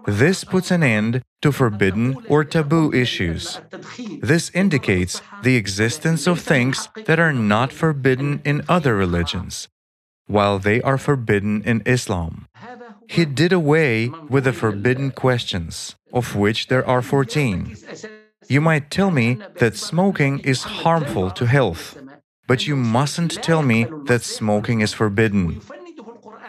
This 0.06 0.44
puts 0.44 0.72
an 0.72 0.84
end 0.84 1.22
to 1.42 1.52
forbidden 1.52 2.18
or 2.30 2.44
taboo 2.44 2.94
issues. 2.94 3.60
This 4.22 4.52
indicates 4.54 5.22
the 5.44 5.56
existence 5.56 6.28
of 6.28 6.40
things 6.40 6.90
that 7.06 7.20
are 7.20 7.34
not 7.34 7.74
forbidden 7.74 8.42
in 8.46 8.64
other 8.70 8.96
religions, 8.96 9.68
while 10.28 10.60
they 10.60 10.82
are 10.82 10.98
forbidden 10.98 11.64
in 11.64 11.82
Islam. 11.86 12.48
He 13.08 13.26
did 13.26 13.54
away 13.54 14.10
with 14.30 14.46
the 14.46 14.54
forbidden 14.54 15.12
questions, 15.12 15.96
of 16.14 16.36
which 16.36 16.68
there 16.68 16.88
are 16.88 17.02
14. 17.02 17.76
You 18.48 18.62
might 18.62 18.92
tell 18.92 19.12
me 19.12 19.40
that 19.58 19.76
smoking 19.76 20.40
is 20.40 20.64
harmful 20.86 21.32
to 21.32 21.46
health. 21.46 21.98
But 22.48 22.68
you 22.68 22.76
mustn't 22.76 23.42
tell 23.42 23.64
me 23.64 23.88
that 24.06 24.24
smoking 24.24 24.82
is 24.82 24.94
forbidden. 24.94 25.62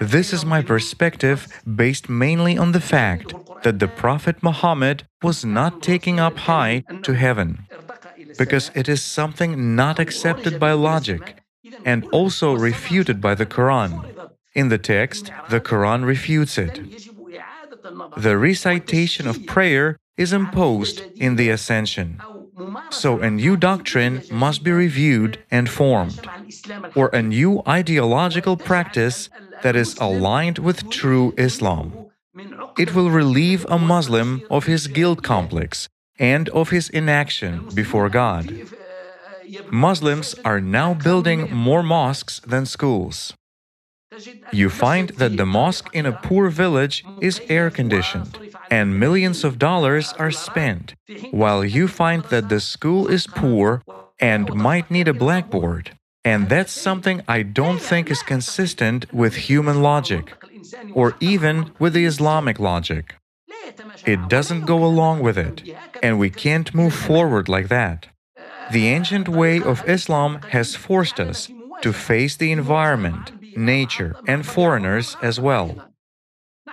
This 0.01 0.33
is 0.33 0.45
my 0.45 0.61
perspective 0.63 1.49
based 1.65 2.09
mainly 2.09 2.59
on 2.59 2.73
the 2.73 2.81
fact 2.81 3.33
that 3.63 3.79
the 3.79 3.89
Prophet 3.89 4.43
Muhammad 4.43 5.05
was 5.23 5.45
not 5.45 5.83
taking 5.83 6.21
up 6.21 6.37
high 6.37 6.85
to 7.03 7.15
heaven, 7.15 7.67
because 8.39 8.71
it 8.75 8.89
is 8.89 9.03
something 9.03 9.75
not 9.75 9.99
accepted 9.99 10.61
by 10.61 10.73
logic 10.73 11.43
and 11.85 12.05
also 12.13 12.53
refuted 12.55 13.21
by 13.21 13.35
the 13.35 13.47
Quran. 13.47 13.93
In 14.55 14.69
the 14.69 14.79
text, 14.79 15.33
the 15.49 15.61
Quran 15.61 16.05
refutes 16.05 16.59
it. 16.59 16.81
The 18.17 18.37
recitation 18.37 19.27
of 19.27 19.47
prayer 19.47 19.97
is 20.17 20.33
imposed 20.33 21.01
in 21.17 21.37
the 21.37 21.51
ascension. 21.51 22.21
So 23.03 23.21
a 23.21 23.31
new 23.31 23.57
doctrine 23.57 24.23
must 24.31 24.65
be 24.65 24.73
reviewed 24.73 25.39
and 25.51 25.69
formed, 25.69 26.21
or 26.95 27.09
a 27.13 27.23
new 27.23 27.63
ideological 27.69 28.57
practice 28.57 29.29
that 29.63 29.77
is 29.77 29.97
aligned 30.01 30.59
with 30.59 30.89
true 30.89 31.35
Islam. 31.37 31.93
It 32.79 32.95
will 32.95 33.11
relieve 33.11 33.67
a 33.69 33.79
Muslim 33.79 34.43
of 34.51 34.65
his 34.65 34.87
guilt 34.87 35.23
complex 35.23 35.89
and 36.19 36.49
of 36.51 36.71
his 36.71 36.89
inaction 36.89 37.69
before 37.75 38.09
God. 38.09 38.45
Muslims 39.71 40.35
are 40.45 40.61
now 40.61 40.95
building 40.95 41.41
more 41.53 41.83
mosques 41.83 42.41
than 42.41 42.65
schools. 42.67 43.35
You 44.53 44.71
find 44.71 45.09
that 45.21 45.37
the 45.37 45.47
mosque 45.47 45.89
in 45.93 46.07
a 46.07 46.13
poor 46.13 46.49
village 46.49 47.05
is 47.21 47.41
air 47.49 47.71
conditioned 47.71 48.39
and 48.71 48.99
millions 48.99 49.45
of 49.45 49.59
dollars 49.59 50.13
are 50.19 50.31
spent, 50.31 50.95
while 51.31 51.65
you 51.65 51.89
find 51.89 52.25
that 52.25 52.49
the 52.49 52.61
school 52.61 53.09
is 53.09 53.27
poor 53.27 53.83
and 54.21 54.53
might 54.55 54.91
need 54.91 55.09
a 55.09 55.15
blackboard. 55.15 55.93
And 56.25 56.49
that's 56.49 56.73
something 56.73 57.23
I 57.29 57.43
don't 57.43 57.79
think 57.79 58.11
is 58.11 58.23
consistent 58.23 59.13
with 59.13 59.47
human 59.49 59.81
logic, 59.83 60.35
or 60.93 61.15
even 61.21 61.71
with 61.79 61.93
the 61.93 62.05
Islamic 62.05 62.59
logic. 62.59 63.15
It 64.05 64.29
doesn't 64.29 64.67
go 64.67 64.85
along 64.85 65.21
with 65.21 65.39
it, 65.39 65.63
and 66.03 66.19
we 66.19 66.31
can't 66.31 66.75
move 66.75 66.95
forward 66.95 67.49
like 67.49 67.69
that. 67.69 68.09
The 68.73 68.89
ancient 68.89 69.29
way 69.29 69.63
of 69.63 69.89
Islam 69.89 70.41
has 70.51 70.75
forced 70.75 71.21
us 71.21 71.49
to 71.83 71.93
face 71.93 72.37
the 72.37 72.51
environment, 72.51 73.31
nature, 73.57 74.17
and 74.27 74.47
foreigners 74.47 75.17
as 75.23 75.41
well. 75.41 75.91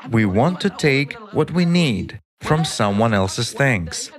We 0.10 0.26
want 0.26 0.60
to 0.62 0.70
take 0.70 1.14
what 1.34 1.52
we 1.52 1.66
need 1.66 2.20
from 2.42 2.66
someone 2.66 3.14
else's 3.14 3.54
things, 3.54 4.12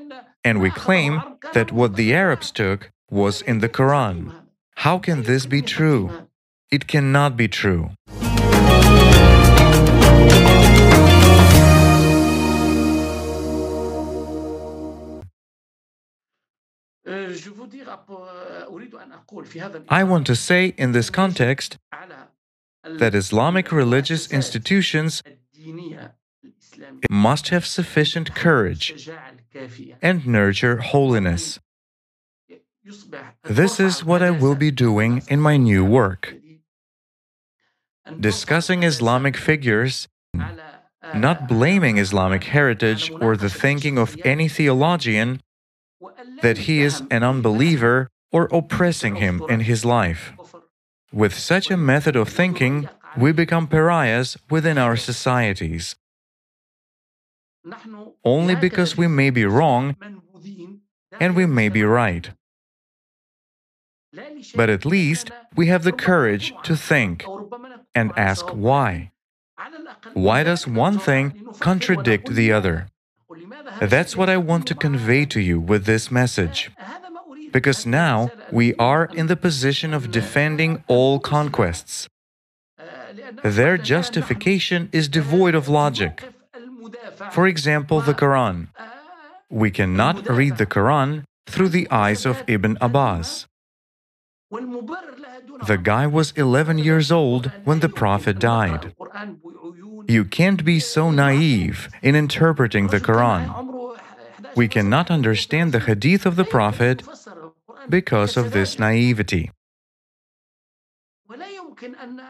and 0.42 0.60
we 0.60 0.70
claim 0.70 1.22
that 1.52 1.72
what 1.72 1.96
the 1.96 2.14
Arabs 2.14 2.50
took 2.50 2.90
was 3.10 3.42
in 3.42 3.58
the 3.58 3.68
Quran. 3.68 4.32
How 4.76 4.98
can 4.98 5.22
this 5.24 5.46
be 5.46 5.62
true? 5.62 6.28
It 6.70 6.86
cannot 6.86 7.36
be 7.36 7.48
true. 7.48 7.90
I 19.88 20.04
want 20.04 20.26
to 20.26 20.36
say 20.36 20.74
in 20.76 20.92
this 20.92 21.10
context 21.10 21.78
that 22.84 23.14
Islamic 23.14 23.72
religious 23.72 24.30
institutions 24.30 25.22
must 27.10 27.48
have 27.48 27.66
sufficient 27.66 28.34
courage 28.34 29.08
and 30.02 30.26
nurture 30.26 30.78
holiness. 30.78 31.58
This 33.44 33.80
is 33.80 34.04
what 34.04 34.22
I 34.22 34.30
will 34.30 34.54
be 34.54 34.70
doing 34.70 35.22
in 35.28 35.40
my 35.40 35.56
new 35.56 35.84
work. 35.84 36.34
Discussing 38.20 38.82
Islamic 38.82 39.36
figures, 39.36 40.08
not 41.14 41.48
blaming 41.48 41.96
Islamic 41.96 42.44
heritage 42.44 43.10
or 43.20 43.36
the 43.36 43.48
thinking 43.48 43.96
of 43.98 44.16
any 44.24 44.48
theologian 44.48 45.40
that 46.42 46.58
he 46.58 46.82
is 46.82 47.02
an 47.10 47.22
unbeliever 47.22 48.10
or 48.30 48.48
oppressing 48.52 49.16
him 49.16 49.42
in 49.48 49.60
his 49.60 49.84
life. 49.84 50.32
With 51.14 51.38
such 51.38 51.70
a 51.70 51.76
method 51.76 52.16
of 52.16 52.28
thinking, 52.28 52.88
we 53.16 53.30
become 53.30 53.68
pariahs 53.68 54.36
within 54.50 54.78
our 54.78 54.96
societies. 54.96 55.94
Only 58.24 58.56
because 58.56 58.96
we 58.96 59.06
may 59.06 59.30
be 59.30 59.44
wrong 59.44 59.94
and 61.20 61.36
we 61.36 61.46
may 61.46 61.68
be 61.68 61.84
right. 61.84 62.30
But 64.56 64.68
at 64.68 64.84
least 64.84 65.30
we 65.54 65.68
have 65.68 65.84
the 65.84 65.92
courage 65.92 66.52
to 66.64 66.74
think 66.76 67.24
and 67.94 68.10
ask 68.16 68.46
why. 68.48 69.12
Why 70.14 70.42
does 70.42 70.66
one 70.66 70.98
thing 70.98 71.46
contradict 71.60 72.34
the 72.34 72.50
other? 72.50 72.88
That's 73.80 74.16
what 74.16 74.28
I 74.28 74.36
want 74.36 74.66
to 74.66 74.74
convey 74.74 75.26
to 75.26 75.40
you 75.40 75.60
with 75.60 75.84
this 75.84 76.10
message. 76.10 76.70
Because 77.54 77.86
now 77.86 78.32
we 78.50 78.74
are 78.74 79.04
in 79.20 79.28
the 79.28 79.36
position 79.36 79.94
of 79.94 80.10
defending 80.10 80.82
all 80.88 81.20
conquests. 81.20 82.08
Their 83.44 83.78
justification 83.78 84.88
is 84.90 85.06
devoid 85.08 85.54
of 85.54 85.68
logic. 85.68 86.24
For 87.30 87.46
example, 87.46 88.00
the 88.00 88.12
Quran. 88.12 88.68
We 89.48 89.70
cannot 89.70 90.28
read 90.28 90.58
the 90.58 90.66
Quran 90.66 91.22
through 91.46 91.68
the 91.68 91.86
eyes 91.90 92.26
of 92.26 92.42
Ibn 92.48 92.76
Abbas. 92.80 93.46
The 95.66 95.78
guy 95.80 96.06
was 96.08 96.32
11 96.36 96.78
years 96.78 97.12
old 97.12 97.52
when 97.64 97.78
the 97.78 97.88
Prophet 97.88 98.40
died. 98.40 98.92
You 100.08 100.24
can't 100.24 100.64
be 100.64 100.80
so 100.80 101.12
naive 101.12 101.88
in 102.02 102.16
interpreting 102.16 102.88
the 102.88 103.00
Quran. 103.00 103.46
We 104.56 104.68
cannot 104.68 105.10
understand 105.10 105.72
the 105.72 105.80
hadith 105.80 106.26
of 106.26 106.36
the 106.36 106.44
Prophet 106.44 107.02
because 107.88 108.36
of 108.36 108.52
this 108.52 108.78
naivety. 108.78 109.50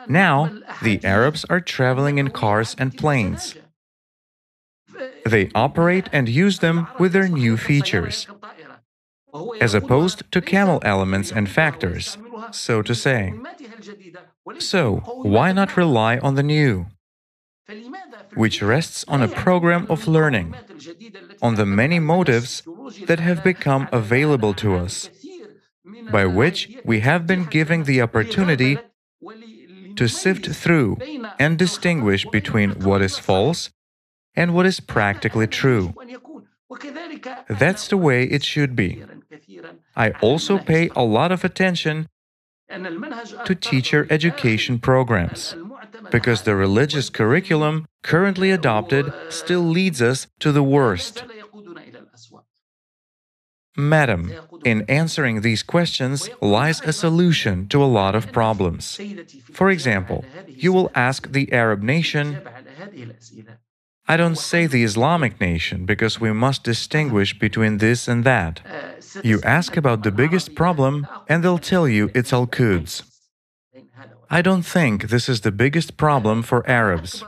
Now, 0.09 0.51
the 0.83 1.01
Arabs 1.05 1.45
are 1.51 1.61
traveling 1.61 2.19
in 2.19 2.31
cars 2.31 2.75
and 2.79 2.97
planes. 2.97 3.57
They 5.25 5.51
operate 5.55 6.09
and 6.13 6.29
use 6.29 6.59
them 6.59 6.89
with 6.99 7.13
their 7.13 7.29
new 7.29 7.57
features, 7.57 8.27
as 9.61 9.75
opposed 9.75 10.31
to 10.31 10.41
camel 10.41 10.81
elements 10.83 11.33
and 11.33 11.49
factors, 11.49 12.17
so 12.51 12.83
to 12.83 12.95
say. 12.95 13.35
So, 14.59 14.97
why 15.23 15.53
not 15.53 15.77
rely 15.77 16.19
on 16.19 16.35
the 16.35 16.43
new? 16.43 16.87
Which 18.35 18.63
rests 18.63 19.05
on 19.09 19.23
a 19.23 19.29
program 19.29 19.87
of 19.89 20.07
learning, 20.07 20.55
on 21.41 21.55
the 21.55 21.67
many 21.67 21.99
motives 21.99 22.63
that 23.07 23.21
have 23.21 23.43
become 23.43 23.89
available 23.93 24.55
to 24.55 24.75
us, 24.75 25.09
by 26.11 26.27
which 26.27 26.77
we 26.85 27.01
have 27.01 27.27
been 27.27 27.45
given 27.45 27.85
the 27.85 28.01
opportunity 28.01 28.79
to 29.97 30.09
sift 30.09 30.51
through 30.51 30.99
and 31.39 31.59
distinguish 31.59 32.27
between 32.27 32.71
what 32.81 33.03
is 33.03 33.19
false 33.19 33.71
and 34.35 34.55
what 34.55 34.67
is 34.67 34.81
practically 34.81 35.47
true. 35.47 35.95
That's 37.49 37.89
the 37.89 37.97
way 37.97 38.25
it 38.25 38.45
should 38.45 38.75
be. 38.75 39.05
I 39.97 40.11
also 40.21 40.59
pay 40.59 40.91
a 40.97 41.05
lot 41.05 41.31
of 41.31 41.45
attention 41.45 42.09
to 43.45 43.55
teacher 43.55 44.07
education 44.11 44.79
programs 44.79 45.55
because 46.11 46.43
the 46.43 46.57
religious 46.57 47.11
curriculum 47.11 47.87
currently 48.03 48.51
adopted 48.51 49.13
still 49.29 49.61
leads 49.61 50.03
us 50.03 50.27
to 50.41 50.51
the 50.51 50.63
worst. 50.63 51.25
Madam, 53.77 54.33
in 54.65 54.83
answering 54.89 55.41
these 55.41 55.63
questions 55.63 56.31
lies 56.41 56.81
a 56.83 56.93
solution 56.93 57.67
to 57.69 57.83
a 57.83 57.91
lot 58.01 58.15
of 58.15 58.31
problems. 58.33 59.01
For 59.53 59.69
example, 59.71 60.25
you 60.47 60.73
will 60.73 60.91
ask 60.95 61.33
the 61.33 61.53
Arab 61.53 61.83
nation, 61.83 62.41
I 64.07 64.17
don't 64.17 64.39
say 64.39 64.67
the 64.67 64.85
Islamic 64.85 65.41
nation 65.41 65.87
because 65.87 66.21
we 66.21 66.33
must 66.33 66.63
distinguish 66.63 67.39
between 67.39 67.79
this 67.79 68.07
and 68.07 68.23
that. 68.25 68.61
You 69.23 69.41
ask 69.43 69.77
about 69.77 70.03
the 70.03 70.13
biggest 70.13 70.55
problem 70.55 71.07
and 71.29 71.43
they'll 71.43 71.59
tell 71.59 71.89
you 71.89 72.11
it's 72.15 72.33
Al 72.33 72.47
Quds. 72.47 73.03
I 74.31 74.43
don't 74.43 74.63
think 74.63 75.09
this 75.09 75.29
is 75.29 75.41
the 75.41 75.53
biggest 75.53 75.97
problem 75.97 76.43
for 76.43 76.69
Arabs. 76.69 77.25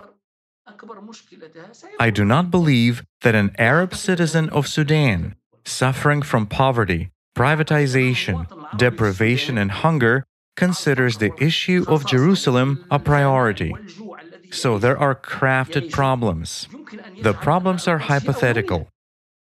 I 1.98 2.10
do 2.10 2.24
not 2.24 2.50
believe 2.50 3.04
that 3.22 3.34
an 3.34 3.54
Arab 3.58 3.94
citizen 3.94 4.48
of 4.50 4.68
Sudan, 4.68 5.34
suffering 5.66 6.22
from 6.22 6.46
poverty, 6.46 7.10
privatization, 7.36 8.46
deprivation, 8.78 9.58
and 9.58 9.70
hunger, 9.70 10.24
considers 10.56 11.18
the 11.18 11.32
issue 11.38 11.84
of 11.86 12.06
Jerusalem 12.06 12.86
a 12.90 12.98
priority. 12.98 13.74
So 14.50 14.78
there 14.78 14.98
are 14.98 15.14
crafted 15.14 15.90
problems. 15.90 16.68
The 17.20 17.34
problems 17.34 17.86
are 17.86 17.98
hypothetical, 17.98 18.88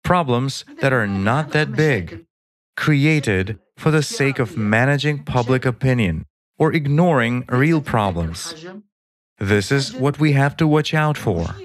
problems 0.04 0.65
that 0.82 0.91
are 0.91 1.08
not 1.08 1.52
that 1.52 1.72
big, 1.72 2.26
created 2.76 3.60
for 3.78 3.91
the 3.91 4.04
sake 4.04 4.39
of 4.39 4.58
managing 4.58 5.24
public 5.24 5.65
opinion 5.65 6.26
or 6.58 6.74
ignoring 6.74 7.45
real 7.48 7.82
problems. 7.82 8.65
This 9.38 9.72
is 9.72 9.93
what 9.93 10.19
we 10.19 10.34
have 10.34 10.58
to 10.58 10.67
watch 10.67 10.93
out 10.93 11.17
for. 11.17 11.56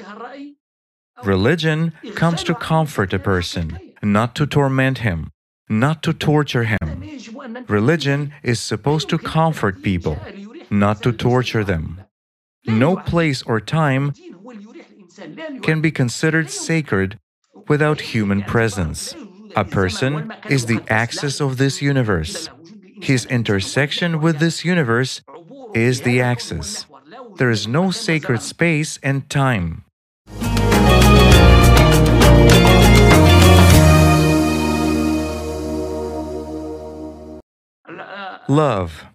Religion 1.24 1.92
comes 2.14 2.44
to 2.44 2.54
comfort 2.54 3.12
a 3.12 3.18
person, 3.18 3.80
not 4.04 4.34
to 4.36 4.46
torment 4.46 4.98
him, 4.98 5.30
not 5.68 6.02
to 6.02 6.12
torture 6.12 6.64
him. 6.64 7.02
Religion 7.68 8.32
is 8.42 8.60
supposed 8.60 9.08
to 9.08 9.18
comfort 9.18 9.82
people, 9.82 10.18
not 10.70 11.02
to 11.02 11.12
torture 11.12 11.64
them. 11.64 12.00
No 12.66 12.96
place 12.96 13.42
or 13.42 13.60
time 13.60 14.12
can 15.62 15.80
be 15.80 15.90
considered 15.90 16.50
sacred 16.50 17.18
without 17.68 18.00
human 18.00 18.42
presence. 18.42 19.14
A 19.56 19.64
person 19.64 20.32
is 20.48 20.66
the 20.66 20.82
axis 20.88 21.40
of 21.40 21.56
this 21.56 21.80
universe. 21.80 22.48
His 23.00 23.24
intersection 23.26 24.20
with 24.20 24.38
this 24.38 24.64
universe 24.64 25.22
is 25.74 26.02
the 26.02 26.20
axis. 26.20 26.86
there 27.36 27.50
is 27.50 27.66
no 27.66 27.90
sacred 27.90 28.42
space 28.42 28.98
and 29.02 29.28
time. 29.28 29.84
Love. 38.48 39.06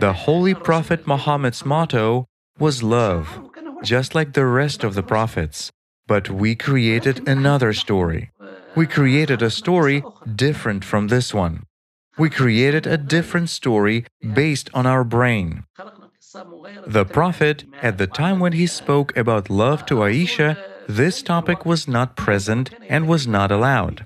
The 0.00 0.12
Holy 0.12 0.54
Prophet 0.54 1.06
Muhammad's 1.06 1.64
motto 1.64 2.28
was 2.58 2.82
love, 2.82 3.50
just 3.82 4.14
like 4.14 4.32
the 4.32 4.46
rest 4.46 4.84
of 4.84 4.94
the 4.94 5.02
prophets. 5.02 5.72
But 6.06 6.30
we 6.30 6.54
created 6.54 7.28
another 7.28 7.72
story. 7.72 8.30
We 8.76 8.86
created 8.86 9.42
a 9.42 9.50
story 9.50 10.04
different 10.34 10.84
from 10.84 11.08
this 11.08 11.34
one. 11.34 11.64
We 12.18 12.30
created 12.30 12.86
a 12.86 12.98
different 12.98 13.50
story 13.50 14.04
based 14.34 14.68
on 14.74 14.86
our 14.86 15.04
brain. 15.04 15.64
The 16.86 17.04
Prophet, 17.04 17.64
at 17.82 17.98
the 17.98 18.06
time 18.06 18.38
when 18.38 18.52
he 18.52 18.66
spoke 18.66 19.16
about 19.16 19.50
love 19.50 19.84
to 19.86 19.96
Aisha, 19.96 20.56
this 20.96 21.22
topic 21.22 21.64
was 21.64 21.88
not 21.88 22.16
present 22.16 22.70
and 22.88 23.08
was 23.08 23.26
not 23.26 23.50
allowed. 23.50 24.04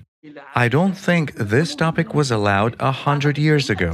I 0.55 0.67
don't 0.67 0.97
think 0.97 1.33
this 1.35 1.75
topic 1.75 2.13
was 2.13 2.31
allowed 2.31 2.75
a 2.79 2.91
hundred 2.91 3.37
years 3.37 3.69
ago. 3.69 3.93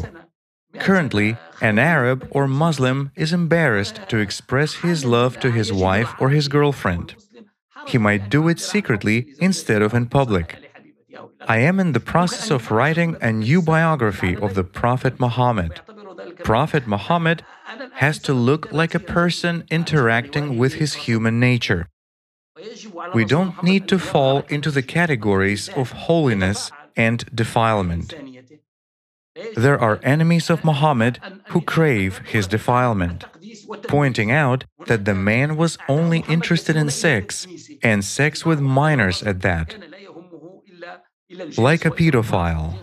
Currently, 0.79 1.37
an 1.61 1.77
Arab 1.77 2.27
or 2.31 2.47
Muslim 2.47 3.11
is 3.15 3.33
embarrassed 3.33 3.99
to 4.09 4.17
express 4.17 4.75
his 4.75 5.05
love 5.05 5.39
to 5.39 5.51
his 5.51 5.71
wife 5.71 6.13
or 6.19 6.29
his 6.29 6.47
girlfriend. 6.47 7.15
He 7.87 7.97
might 7.97 8.29
do 8.29 8.47
it 8.47 8.59
secretly 8.59 9.33
instead 9.39 9.81
of 9.81 9.93
in 9.93 10.07
public. 10.07 10.57
I 11.47 11.57
am 11.57 11.79
in 11.79 11.91
the 11.91 11.99
process 11.99 12.49
of 12.49 12.71
writing 12.71 13.17
a 13.21 13.31
new 13.31 13.61
biography 13.61 14.35
of 14.35 14.55
the 14.55 14.63
Prophet 14.63 15.19
Muhammad. 15.19 15.81
Prophet 16.43 16.87
Muhammad 16.87 17.43
has 17.93 18.17
to 18.19 18.33
look 18.33 18.71
like 18.71 18.95
a 18.95 18.99
person 18.99 19.65
interacting 19.69 20.57
with 20.57 20.75
his 20.75 20.93
human 21.05 21.39
nature. 21.39 21.87
We 23.13 23.25
don't 23.25 23.61
need 23.63 23.87
to 23.89 23.99
fall 23.99 24.43
into 24.49 24.71
the 24.71 24.81
categories 24.83 25.69
of 25.69 25.91
holiness 25.91 26.71
and 26.95 27.25
defilement. 27.33 28.13
There 29.55 29.79
are 29.79 29.99
enemies 30.03 30.49
of 30.49 30.63
Muhammad 30.63 31.19
who 31.47 31.61
crave 31.61 32.19
his 32.19 32.45
defilement, 32.45 33.25
pointing 33.87 34.29
out 34.31 34.65
that 34.85 35.05
the 35.05 35.15
man 35.15 35.57
was 35.57 35.77
only 35.89 36.23
interested 36.29 36.75
in 36.75 36.89
sex, 36.91 37.47
and 37.81 38.05
sex 38.05 38.45
with 38.45 38.59
minors 38.59 39.23
at 39.23 39.41
that, 39.41 39.75
like 41.57 41.83
a 41.85 41.91
pedophile. 41.91 42.77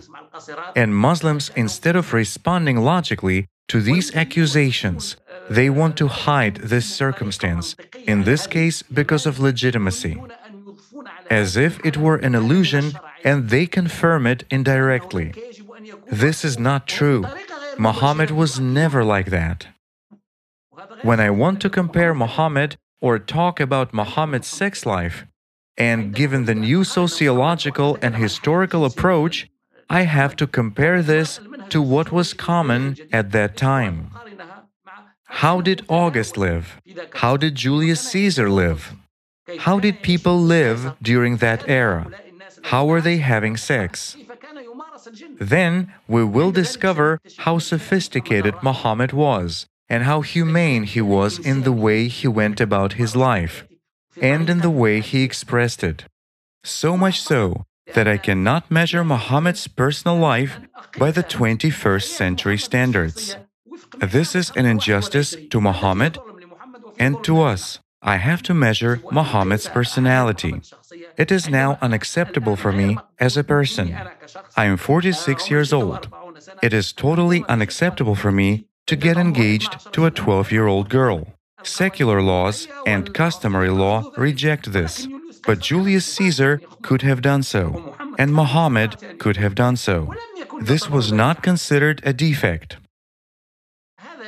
And 0.75 0.95
Muslims, 0.95 1.51
instead 1.55 1.95
of 1.95 2.13
responding 2.13 2.77
logically 2.77 3.47
to 3.71 3.79
these 3.79 4.13
accusations, 4.13 5.15
they 5.49 5.69
want 5.69 5.95
to 5.95 6.09
hide 6.09 6.57
this 6.57 6.85
circumstance, 6.85 7.73
in 8.05 8.25
this 8.25 8.45
case 8.45 8.81
because 8.81 9.25
of 9.25 9.39
legitimacy, 9.39 10.21
as 11.29 11.55
if 11.55 11.79
it 11.85 11.95
were 11.95 12.17
an 12.17 12.35
illusion 12.35 12.91
and 13.23 13.49
they 13.49 13.65
confirm 13.65 14.27
it 14.27 14.43
indirectly. 14.51 15.27
This 16.07 16.43
is 16.43 16.59
not 16.59 16.85
true. 16.85 17.25
Muhammad 17.77 18.31
was 18.31 18.59
never 18.59 19.05
like 19.05 19.29
that. 19.29 19.67
When 21.01 21.21
I 21.21 21.29
want 21.29 21.61
to 21.61 21.69
compare 21.69 22.13
Muhammad 22.13 22.75
or 22.99 23.19
talk 23.19 23.61
about 23.61 23.93
Muhammad's 23.93 24.49
sex 24.49 24.85
life, 24.85 25.25
and 25.77 26.13
given 26.13 26.43
the 26.43 26.61
new 26.67 26.83
sociological 26.83 27.97
and 28.01 28.17
historical 28.17 28.83
approach, 28.83 29.47
I 29.89 30.01
have 30.03 30.35
to 30.37 30.47
compare 30.47 31.01
this 31.01 31.39
to 31.71 31.81
what 31.81 32.11
was 32.11 32.33
common 32.33 32.97
at 33.11 33.31
that 33.31 33.57
time. 33.57 34.11
How 35.25 35.61
did 35.61 35.85
August 35.87 36.37
live? 36.37 36.79
How 37.13 37.37
did 37.37 37.55
Julius 37.55 38.01
Caesar 38.11 38.49
live? 38.49 38.93
How 39.59 39.79
did 39.79 40.01
people 40.01 40.37
live 40.39 40.93
during 41.01 41.37
that 41.37 41.67
era? 41.67 42.11
How 42.63 42.85
were 42.85 43.01
they 43.01 43.17
having 43.17 43.57
sex? 43.57 44.17
Then 45.39 45.93
we 46.07 46.23
will 46.23 46.51
discover 46.51 47.19
how 47.37 47.57
sophisticated 47.59 48.55
Muhammad 48.61 49.13
was 49.13 49.65
and 49.89 50.03
how 50.03 50.21
humane 50.21 50.83
he 50.83 51.01
was 51.01 51.39
in 51.39 51.63
the 51.63 51.71
way 51.71 52.07
he 52.07 52.27
went 52.27 52.61
about 52.61 52.93
his 52.93 53.15
life 53.15 53.65
and 54.21 54.49
in 54.49 54.59
the 54.59 54.69
way 54.69 55.01
he 55.01 55.23
expressed 55.23 55.83
it. 55.83 56.05
So 56.63 56.95
much 56.95 57.21
so 57.21 57.65
that 57.93 58.07
I 58.07 58.17
cannot 58.17 58.71
measure 58.71 59.03
Muhammad's 59.03 59.67
personal 59.67 60.17
life 60.17 60.59
by 60.97 61.11
the 61.11 61.23
21st 61.23 62.07
century 62.07 62.57
standards. 62.57 63.37
This 63.99 64.35
is 64.35 64.51
an 64.55 64.65
injustice 64.65 65.35
to 65.49 65.61
Muhammad 65.61 66.17
and 66.97 67.23
to 67.23 67.41
us. 67.41 67.79
I 68.01 68.17
have 68.17 68.41
to 68.43 68.53
measure 68.53 68.99
Muhammad's 69.11 69.67
personality. 69.67 70.61
It 71.17 71.31
is 71.31 71.49
now 71.49 71.77
unacceptable 71.81 72.55
for 72.55 72.71
me 72.71 72.97
as 73.19 73.37
a 73.37 73.43
person. 73.43 73.95
I 74.57 74.65
am 74.65 74.77
46 74.77 75.51
years 75.51 75.71
old. 75.71 76.09
It 76.63 76.73
is 76.73 76.93
totally 76.93 77.45
unacceptable 77.47 78.15
for 78.15 78.31
me 78.31 78.65
to 78.87 78.95
get 78.95 79.17
engaged 79.17 79.93
to 79.93 80.05
a 80.05 80.11
12 80.11 80.51
year 80.51 80.65
old 80.65 80.89
girl. 80.89 81.27
Secular 81.63 82.21
laws 82.21 82.67
and 82.87 83.13
customary 83.13 83.69
law 83.69 84.11
reject 84.17 84.73
this. 84.73 85.07
But 85.45 85.59
Julius 85.59 86.05
Caesar 86.05 86.61
could 86.81 87.01
have 87.01 87.21
done 87.21 87.43
so, 87.43 87.95
and 88.17 88.33
Muhammad 88.33 88.97
could 89.19 89.37
have 89.37 89.55
done 89.55 89.75
so. 89.75 90.13
This 90.61 90.89
was 90.89 91.11
not 91.11 91.41
considered 91.41 92.01
a 92.03 92.13
defect. 92.13 92.77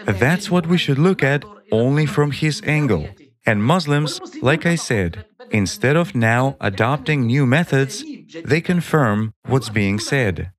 That's 0.05 0.49
what 0.49 0.67
we 0.67 0.77
should 0.77 0.97
look 0.97 1.23
at 1.23 1.45
only 1.71 2.05
from 2.05 2.31
his 2.31 2.61
angle. 2.65 3.07
And 3.45 3.63
Muslims, 3.63 4.19
like 4.41 4.65
I 4.65 4.75
said, 4.75 5.25
instead 5.51 5.95
of 5.95 6.15
now 6.15 6.55
adopting 6.59 7.25
new 7.25 7.45
methods, 7.45 8.03
they 8.43 8.61
confirm 8.61 9.33
what's 9.45 9.69
being 9.69 9.99
said. 9.99 10.51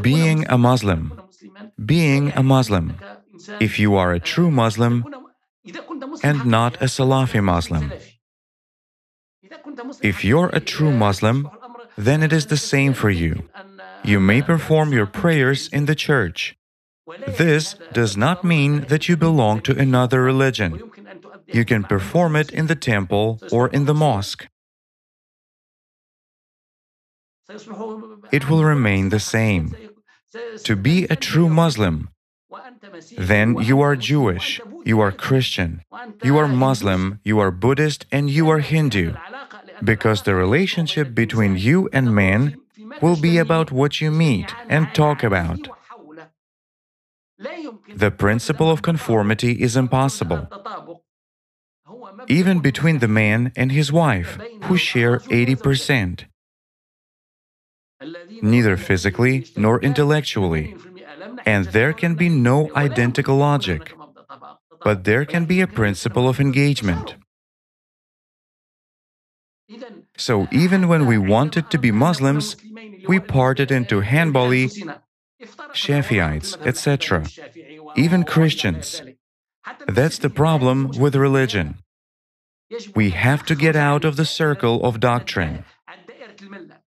Being 0.00 0.46
a 0.48 0.58
Muslim. 0.58 1.20
Being 1.84 2.32
a 2.36 2.42
Muslim. 2.42 2.96
If 3.60 3.78
you 3.78 3.94
are 3.96 4.12
a 4.12 4.20
true 4.20 4.50
Muslim 4.50 5.04
and 6.22 6.46
not 6.46 6.76
a 6.76 6.86
Salafi 6.86 7.42
Muslim. 7.42 7.92
If 10.02 10.24
you're 10.24 10.50
a 10.52 10.60
true 10.60 10.92
Muslim, 10.92 11.48
then 11.96 12.22
it 12.22 12.32
is 12.32 12.46
the 12.46 12.56
same 12.56 12.94
for 12.94 13.10
you. 13.10 13.48
You 14.04 14.18
may 14.18 14.42
perform 14.42 14.92
your 14.92 15.06
prayers 15.06 15.68
in 15.68 15.86
the 15.86 15.94
church. 15.94 16.56
This 17.36 17.74
does 17.92 18.16
not 18.16 18.44
mean 18.44 18.86
that 18.88 19.08
you 19.08 19.16
belong 19.16 19.60
to 19.62 19.76
another 19.76 20.22
religion. 20.22 20.80
You 21.46 21.64
can 21.64 21.84
perform 21.84 22.36
it 22.36 22.50
in 22.50 22.66
the 22.66 22.76
temple 22.76 23.38
or 23.50 23.68
in 23.68 23.84
the 23.84 23.94
mosque. 23.94 24.48
It 28.32 28.48
will 28.48 28.64
remain 28.64 29.10
the 29.10 29.20
same. 29.20 29.76
To 30.64 30.76
be 30.76 31.04
a 31.04 31.16
true 31.16 31.48
Muslim, 31.48 32.08
then 33.16 33.56
you 33.60 33.80
are 33.80 33.96
Jewish, 33.96 34.60
you 34.84 35.00
are 35.00 35.12
Christian, 35.12 35.82
you 36.22 36.36
are 36.38 36.48
Muslim, 36.48 37.20
you 37.24 37.38
are 37.38 37.50
Buddhist, 37.50 38.06
and 38.10 38.28
you 38.28 38.48
are 38.50 38.58
Hindu. 38.58 39.14
Because 39.82 40.22
the 40.22 40.34
relationship 40.34 41.14
between 41.14 41.56
you 41.56 41.88
and 41.92 42.14
man 42.14 42.56
will 43.00 43.16
be 43.16 43.38
about 43.38 43.70
what 43.70 44.00
you 44.00 44.10
meet 44.10 44.54
and 44.68 44.92
talk 44.94 45.22
about. 45.22 45.68
The 47.96 48.10
principle 48.10 48.70
of 48.70 48.82
conformity 48.82 49.62
is 49.62 49.76
impossible. 49.76 50.48
Even 52.28 52.60
between 52.60 52.98
the 52.98 53.08
man 53.08 53.52
and 53.56 53.72
his 53.72 53.92
wife, 53.92 54.38
who 54.64 54.76
share 54.76 55.18
80%, 55.18 56.26
neither 58.42 58.76
physically 58.76 59.46
nor 59.56 59.80
intellectually. 59.80 60.74
And 61.46 61.66
there 61.66 61.92
can 61.92 62.14
be 62.14 62.28
no 62.28 62.70
identical 62.74 63.36
logic, 63.36 63.94
but 64.84 65.04
there 65.04 65.24
can 65.24 65.44
be 65.44 65.60
a 65.60 65.66
principle 65.66 66.28
of 66.28 66.40
engagement. 66.40 67.14
So 70.16 70.48
even 70.50 70.88
when 70.88 71.06
we 71.06 71.18
wanted 71.18 71.70
to 71.70 71.78
be 71.78 71.90
Muslims, 71.90 72.56
we 73.08 73.18
parted 73.18 73.70
into 73.70 74.02
Hanbali, 74.02 74.68
Shafiites, 75.72 76.58
etc., 76.66 77.24
even 77.96 78.24
Christians. 78.24 79.02
That's 79.86 80.18
the 80.18 80.30
problem 80.30 80.90
with 80.98 81.14
religion. 81.14 81.78
We 82.94 83.10
have 83.10 83.44
to 83.46 83.54
get 83.54 83.76
out 83.76 84.04
of 84.04 84.16
the 84.16 84.24
circle 84.24 84.84
of 84.84 85.00
doctrine. 85.00 85.64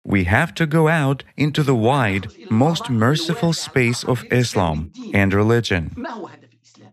We 0.05 0.25
have 0.25 0.55
to 0.55 0.67
go 0.67 0.89
out 0.89 1.23
into 1.37 1.63
the 1.63 1.75
wide, 1.75 2.29
most 2.51 2.91
merciful 2.91 3.53
space 3.53 4.03
of 4.05 4.25
Islam 4.33 4.93
and 5.15 5.33
religion. 5.33 5.95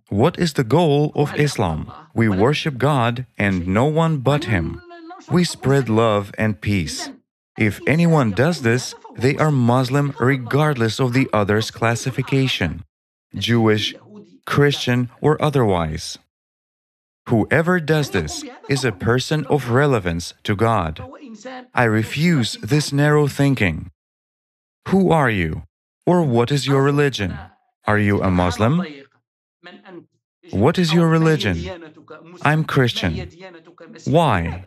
What 0.10 0.38
is 0.40 0.54
the 0.54 0.64
goal 0.64 1.12
of 1.16 1.36
Islam? 1.36 1.92
We 2.14 2.30
worship 2.30 2.78
God 2.78 3.26
and 3.38 3.68
no 3.68 3.86
one 3.86 4.18
but 4.18 4.46
Him. 4.46 4.82
we 5.30 5.44
spread 5.44 5.90
love 5.90 6.32
and 6.38 6.62
peace. 6.62 7.12
If 7.58 7.82
anyone 7.86 8.32
does 8.32 8.62
this, 8.62 8.96
they 9.18 9.36
are 9.38 9.52
Muslim 9.52 10.16
regardless 10.20 11.00
of 11.00 11.14
the 11.14 11.30
other's 11.34 11.72
classification 11.72 12.84
Jewish, 13.36 13.94
Christian, 14.46 15.10
or 15.22 15.40
otherwise. 15.42 16.18
Whoever 17.30 17.80
does 17.80 18.10
this 18.10 18.44
is 18.68 18.84
a 18.84 18.92
person 18.92 19.46
of 19.52 19.70
relevance 19.70 20.34
to 20.44 20.56
God. 20.56 21.00
I 21.76 21.84
refuse 21.84 22.58
this 22.64 22.92
narrow 22.92 23.28
thinking. 23.28 23.92
Who 24.88 25.12
are 25.12 25.30
you? 25.30 25.62
Or 26.08 26.24
what 26.24 26.52
is 26.52 26.66
your 26.66 26.82
religion? 26.82 27.38
Are 27.86 28.00
you 28.00 28.24
a 28.24 28.32
Muslim? 28.32 28.84
What 30.50 30.80
is 30.80 30.92
your 30.92 31.08
religion? 31.08 31.58
I'm 32.42 32.64
Christian. 32.64 33.30
Why? 34.06 34.66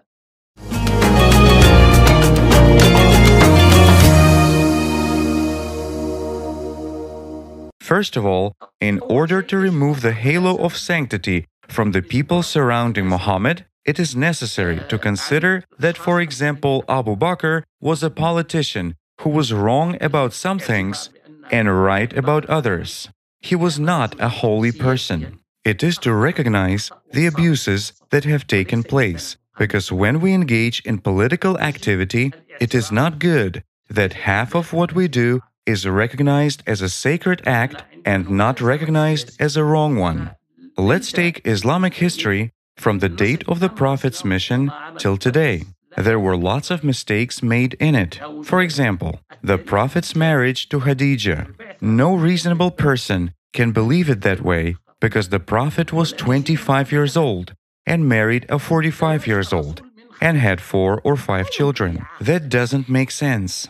First 7.81 8.17
of 8.17 8.25
all, 8.25 8.55
in 8.81 9.01
order 9.01 9.43
to 9.43 9.57
remove 9.59 10.01
the 10.01 10.13
halo 10.13 10.57
of 10.59 10.77
sanctity 10.77 11.47
from 11.73 11.93
the 11.93 12.03
people 12.03 12.43
surrounding 12.43 13.07
Muhammad, 13.09 13.65
it 13.85 13.99
is 13.99 14.15
necessary 14.15 14.81
to 14.89 14.99
consider 14.99 15.65
that, 15.79 15.97
for 15.97 16.21
example, 16.21 16.85
Abu 16.89 17.17
Bakr 17.17 17.63
was 17.81 18.03
a 18.03 18.11
politician 18.11 18.95
who 19.23 19.31
was 19.31 19.53
wrong 19.53 19.97
about 20.01 20.33
some 20.33 20.59
things 20.59 21.11
and 21.51 21.83
right 21.83 22.13
about 22.17 22.47
others. 22.47 23.09
He 23.41 23.57
was 23.57 23.79
not 23.79 24.21
a 24.21 24.29
holy 24.29 24.71
person. 24.71 25.41
It 25.65 25.83
is 25.83 25.97
to 25.99 26.13
recognize 26.13 26.91
the 27.13 27.27
abuses 27.27 27.93
that 28.11 28.25
have 28.25 28.47
taken 28.47 28.83
place, 28.83 29.37
because 29.59 29.91
when 29.91 30.21
we 30.21 30.33
engage 30.35 30.81
in 30.81 30.99
political 30.99 31.59
activity, 31.59 32.33
it 32.61 32.75
is 32.75 32.93
not 32.93 33.19
good 33.19 33.65
that 33.89 34.25
half 34.29 34.55
of 34.55 34.73
what 34.73 34.95
we 34.95 35.09
do 35.09 35.41
is 35.67 35.87
recognized 35.87 36.63
as 36.67 36.81
a 36.83 36.89
sacred 36.89 37.43
act 37.47 37.85
and 38.05 38.29
not 38.29 38.61
recognized 38.61 39.41
as 39.41 39.57
a 39.57 39.65
wrong 39.65 39.97
one. 39.97 40.35
Let's 40.83 41.13
take 41.13 41.47
Islamic 41.47 41.95
history 41.95 42.51
from 42.77 42.99
the 42.99 43.09
date 43.09 43.45
of 43.47 43.61
the 43.61 43.69
Prophet's 43.69 44.25
mission 44.25 44.73
till 44.99 45.17
today. 45.17 45.63
There 45.97 46.19
were 46.19 46.37
lots 46.37 46.73
of 46.73 46.83
mistakes 46.83 47.41
made 47.41 47.75
in 47.75 47.95
it. 47.95 48.19
For 48.43 48.61
example, 48.61 49.21
the 49.45 49.59
Prophet's 49.59 50.17
marriage 50.17 50.69
to 50.71 50.81
Khadijah. 50.81 51.47
No 51.81 52.17
reasonable 52.17 52.73
person 52.73 53.33
can 53.53 53.71
believe 53.71 54.11
it 54.11 54.23
that 54.23 54.41
way 54.41 54.75
because 55.01 55.29
the 55.29 55.39
Prophet 55.39 55.93
was 55.93 56.13
25 56.13 56.91
years 56.91 57.17
old 57.17 57.55
and 57.87 58.09
married 58.09 58.45
a 58.49 58.59
45 58.59 59.25
years 59.29 59.53
old 59.53 59.83
and 60.21 60.37
had 60.37 60.61
four 60.61 61.01
or 61.05 61.17
five 61.17 61.49
children. 61.51 62.05
That 62.21 62.49
doesn't 62.49 62.89
make 62.89 63.13
sense. 63.13 63.69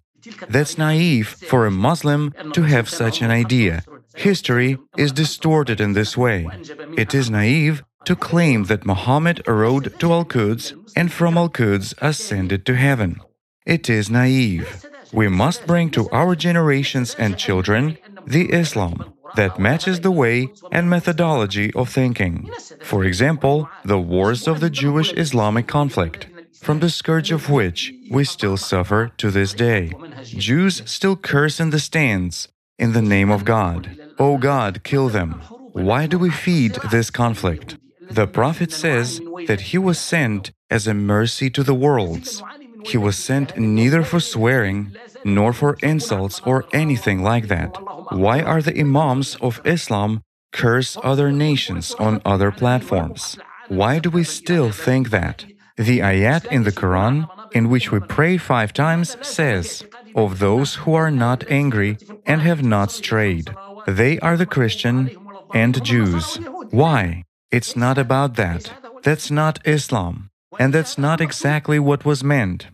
That's 0.48 0.78
naive 0.78 1.28
for 1.28 1.66
a 1.66 1.70
Muslim 1.70 2.32
to 2.54 2.62
have 2.62 2.88
such 2.88 3.20
an 3.20 3.30
idea. 3.30 3.84
History 4.14 4.78
is 4.96 5.12
distorted 5.12 5.80
in 5.80 5.92
this 5.92 6.16
way. 6.16 6.48
It 6.96 7.14
is 7.14 7.30
naive 7.30 7.82
to 8.04 8.16
claim 8.16 8.64
that 8.64 8.86
Muhammad 8.86 9.42
rode 9.46 9.98
to 10.00 10.12
Al 10.12 10.24
Quds 10.24 10.74
and 10.96 11.12
from 11.12 11.36
Al 11.36 11.48
Quds 11.48 11.94
ascended 11.98 12.66
to 12.66 12.74
heaven. 12.74 13.20
It 13.64 13.88
is 13.88 14.10
naive. 14.10 14.84
We 15.12 15.28
must 15.28 15.66
bring 15.66 15.90
to 15.90 16.08
our 16.10 16.34
generations 16.34 17.14
and 17.18 17.38
children 17.38 17.98
the 18.26 18.52
Islam 18.52 19.12
that 19.36 19.58
matches 19.58 20.00
the 20.00 20.10
way 20.10 20.48
and 20.70 20.90
methodology 20.90 21.72
of 21.74 21.88
thinking. 21.88 22.50
For 22.80 23.04
example, 23.04 23.68
the 23.84 23.98
wars 23.98 24.46
of 24.46 24.60
the 24.60 24.70
Jewish 24.70 25.12
Islamic 25.12 25.66
conflict, 25.66 26.26
from 26.60 26.80
the 26.80 26.90
scourge 26.90 27.30
of 27.30 27.50
which 27.50 27.92
we 28.10 28.24
still 28.24 28.56
suffer 28.56 29.12
to 29.18 29.30
this 29.30 29.52
day. 29.54 29.92
Jews 30.24 30.82
still 30.86 31.16
curse 31.16 31.60
in 31.60 31.70
the 31.70 31.80
stands 31.80 32.48
in 32.78 32.92
the 32.92 33.02
name 33.02 33.30
of 33.30 33.44
God. 33.44 33.98
O 34.18 34.34
oh 34.34 34.38
God, 34.38 34.82
kill 34.84 35.08
them. 35.08 35.40
Why 35.72 36.06
do 36.06 36.18
we 36.18 36.30
feed 36.30 36.74
this 36.90 37.10
conflict? 37.10 37.76
The 38.10 38.26
Prophet 38.26 38.72
says 38.72 39.20
that 39.46 39.72
he 39.72 39.78
was 39.78 39.98
sent 39.98 40.52
as 40.70 40.86
a 40.86 40.94
mercy 40.94 41.48
to 41.50 41.62
the 41.62 41.74
worlds. 41.74 42.42
He 42.84 42.98
was 42.98 43.16
sent 43.16 43.56
neither 43.56 44.02
for 44.02 44.20
swearing 44.20 44.94
nor 45.24 45.52
for 45.52 45.78
insults 45.82 46.40
or 46.44 46.66
anything 46.72 47.22
like 47.22 47.48
that. 47.48 47.76
Why 48.10 48.42
are 48.42 48.60
the 48.60 48.78
Imams 48.78 49.36
of 49.36 49.60
Islam 49.64 50.22
curse 50.52 50.98
other 51.02 51.32
nations 51.32 51.94
on 51.94 52.20
other 52.24 52.50
platforms? 52.50 53.38
Why 53.68 53.98
do 53.98 54.10
we 54.10 54.24
still 54.24 54.70
think 54.70 55.10
that? 55.10 55.46
The 55.76 56.00
ayat 56.00 56.44
in 56.46 56.64
the 56.64 56.72
Quran, 56.72 57.28
in 57.52 57.70
which 57.70 57.90
we 57.90 58.00
pray 58.00 58.36
five 58.36 58.74
times, 58.74 59.16
says, 59.22 59.84
Of 60.14 60.38
those 60.38 60.74
who 60.74 60.92
are 60.92 61.10
not 61.10 61.50
angry 61.50 61.96
and 62.26 62.42
have 62.42 62.62
not 62.62 62.90
strayed, 62.90 63.48
they 63.86 64.18
are 64.20 64.36
the 64.36 64.46
Christian 64.46 65.10
and 65.54 65.84
Jews. 65.84 66.38
Why? 66.70 67.24
It's 67.50 67.76
not 67.76 67.98
about 67.98 68.36
that. 68.36 68.72
That's 69.02 69.30
not 69.30 69.66
Islam. 69.66 70.30
And 70.58 70.72
that's 70.72 70.98
not 70.98 71.20
exactly 71.20 71.78
what 71.78 72.04
was 72.04 72.22
meant. 72.22 72.68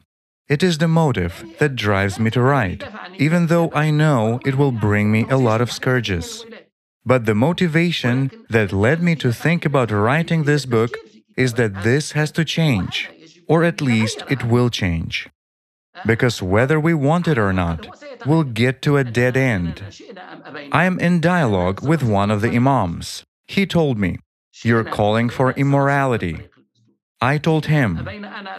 It 0.48 0.62
is 0.62 0.78
the 0.78 0.88
motive 0.88 1.44
that 1.58 1.76
drives 1.76 2.18
me 2.18 2.30
to 2.30 2.40
write, 2.40 2.82
even 3.18 3.46
though 3.46 3.70
I 3.74 3.90
know 3.90 4.40
it 4.46 4.56
will 4.56 4.72
bring 4.72 5.12
me 5.12 5.26
a 5.28 5.36
lot 5.36 5.60
of 5.60 5.70
scourges. 5.70 6.44
But 7.04 7.26
the 7.26 7.34
motivation 7.34 8.30
that 8.48 8.72
led 8.72 9.02
me 9.02 9.14
to 9.16 9.32
think 9.32 9.64
about 9.64 9.90
writing 9.90 10.44
this 10.44 10.64
book 10.66 10.96
is 11.36 11.54
that 11.54 11.82
this 11.82 12.12
has 12.12 12.30
to 12.32 12.44
change, 12.44 13.10
or 13.46 13.62
at 13.62 13.80
least 13.80 14.22
it 14.28 14.44
will 14.44 14.70
change. 14.70 15.28
Because 16.06 16.42
whether 16.42 16.78
we 16.80 16.94
want 16.94 17.28
it 17.28 17.38
or 17.38 17.52
not, 17.52 17.86
we'll 18.26 18.44
get 18.44 18.82
to 18.82 18.96
a 18.96 19.04
dead 19.04 19.36
end. 19.36 19.82
I 20.72 20.84
am 20.84 20.98
in 20.98 21.20
dialogue 21.20 21.82
with 21.82 22.02
one 22.02 22.30
of 22.30 22.40
the 22.40 22.50
Imams. 22.50 23.24
He 23.46 23.66
told 23.66 23.98
me, 23.98 24.18
You're 24.62 24.84
calling 24.84 25.28
for 25.28 25.52
immorality. 25.52 26.48
I 27.20 27.38
told 27.38 27.66
him, 27.66 28.08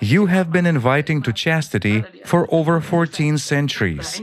You 0.02 0.25
have 0.25 0.52
been 0.52 0.65
inviting 0.65 1.21
to 1.23 1.34
chastity 1.34 2.04
for 2.25 2.47
over 2.54 2.82
14 2.82 3.38
centuries. 3.38 4.21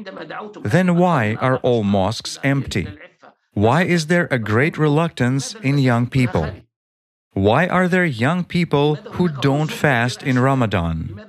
Then 0.63 0.97
why 0.97 1.37
are 1.41 1.57
all 1.59 1.85
mosques 1.85 2.39
empty? 2.45 2.87
Why 3.55 3.85
is 3.85 4.09
there 4.09 4.29
a 4.31 4.39
great 4.39 4.77
reluctance 4.77 5.55
in 5.63 5.79
young 5.79 6.07
people? 6.07 6.51
Why 7.37 7.67
are 7.67 7.87
there 7.87 8.07
young 8.07 8.45
people 8.45 8.95
who 9.17 9.29
don't 9.29 9.71
fast 9.71 10.23
in 10.23 10.39
Ramadan? 10.39 11.21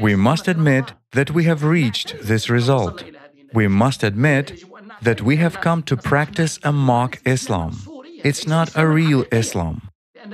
We 0.00 0.16
must 0.16 0.48
admit 0.48 0.92
that 1.12 1.30
we 1.30 1.44
have 1.44 1.62
reached 1.62 2.16
this 2.20 2.50
result. 2.50 3.04
We 3.54 3.68
must 3.68 4.02
admit 4.02 4.64
that 5.00 5.22
we 5.22 5.36
have 5.36 5.60
come 5.60 5.84
to 5.84 5.96
practice 5.96 6.58
a 6.64 6.72
mock 6.72 7.20
Islam. 7.24 7.78
It's 8.24 8.44
not 8.44 8.74
a 8.74 8.88
real 8.88 9.24
Islam 9.30 9.88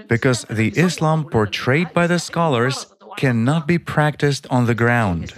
because 0.09 0.47
the 0.49 0.69
Islam 0.69 1.25
portrayed 1.25 1.93
by 1.93 2.07
the 2.07 2.19
scholars 2.19 2.87
cannot 3.19 3.67
be 3.67 3.79
practiced 3.79 4.47
on 4.49 4.65
the 4.65 4.75
ground. 4.75 5.35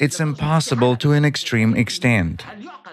It's 0.00 0.18
impossible 0.18 0.96
to 0.96 1.12
an 1.12 1.24
extreme 1.24 1.76
extent. 1.76 2.44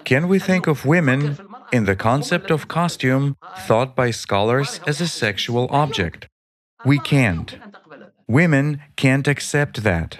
Can 0.04 0.28
we 0.28 0.38
think 0.38 0.68
of 0.68 0.86
women 0.86 1.36
in 1.72 1.84
the 1.84 1.96
concept 1.96 2.50
of 2.50 2.68
costume 2.68 3.36
thought 3.66 3.94
by 3.94 4.10
scholars 4.10 4.80
as 4.86 5.00
a 5.00 5.08
sexual 5.08 5.68
object? 5.70 6.26
We 6.84 6.98
can't. 6.98 7.58
Women 8.26 8.82
can't 8.96 9.26
accept 9.26 9.82
that. 9.82 10.18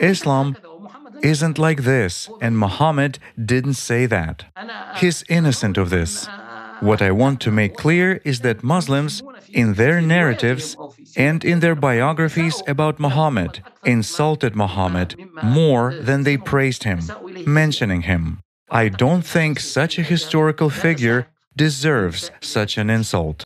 Islam 0.00 0.56
isn't 1.22 1.58
like 1.58 1.82
this, 1.82 2.28
and 2.40 2.58
Muhammad 2.58 3.18
didn't 3.42 3.74
say 3.74 4.06
that. 4.06 4.44
He's 4.96 5.24
innocent 5.28 5.78
of 5.78 5.90
this. 5.90 6.28
What 6.80 7.00
I 7.00 7.12
want 7.12 7.40
to 7.42 7.50
make 7.50 7.76
clear 7.76 8.20
is 8.24 8.40
that 8.40 8.64
Muslims 8.64 9.22
in 9.54 9.74
their 9.74 10.00
narratives 10.00 10.76
and 11.16 11.44
in 11.44 11.60
their 11.60 11.76
biographies 11.76 12.62
about 12.66 12.98
Muhammad, 12.98 13.62
insulted 13.84 14.56
Muhammad 14.56 15.14
more 15.42 15.94
than 15.94 16.24
they 16.24 16.36
praised 16.36 16.82
him, 16.82 17.00
mentioning 17.46 18.02
him. 18.02 18.40
I 18.74 18.88
don't 18.88 19.22
think 19.22 19.60
such 19.60 20.00
a 20.00 20.02
historical 20.02 20.68
figure 20.68 21.28
deserves 21.54 22.32
such 22.40 22.76
an 22.76 22.90
insult. 22.90 23.44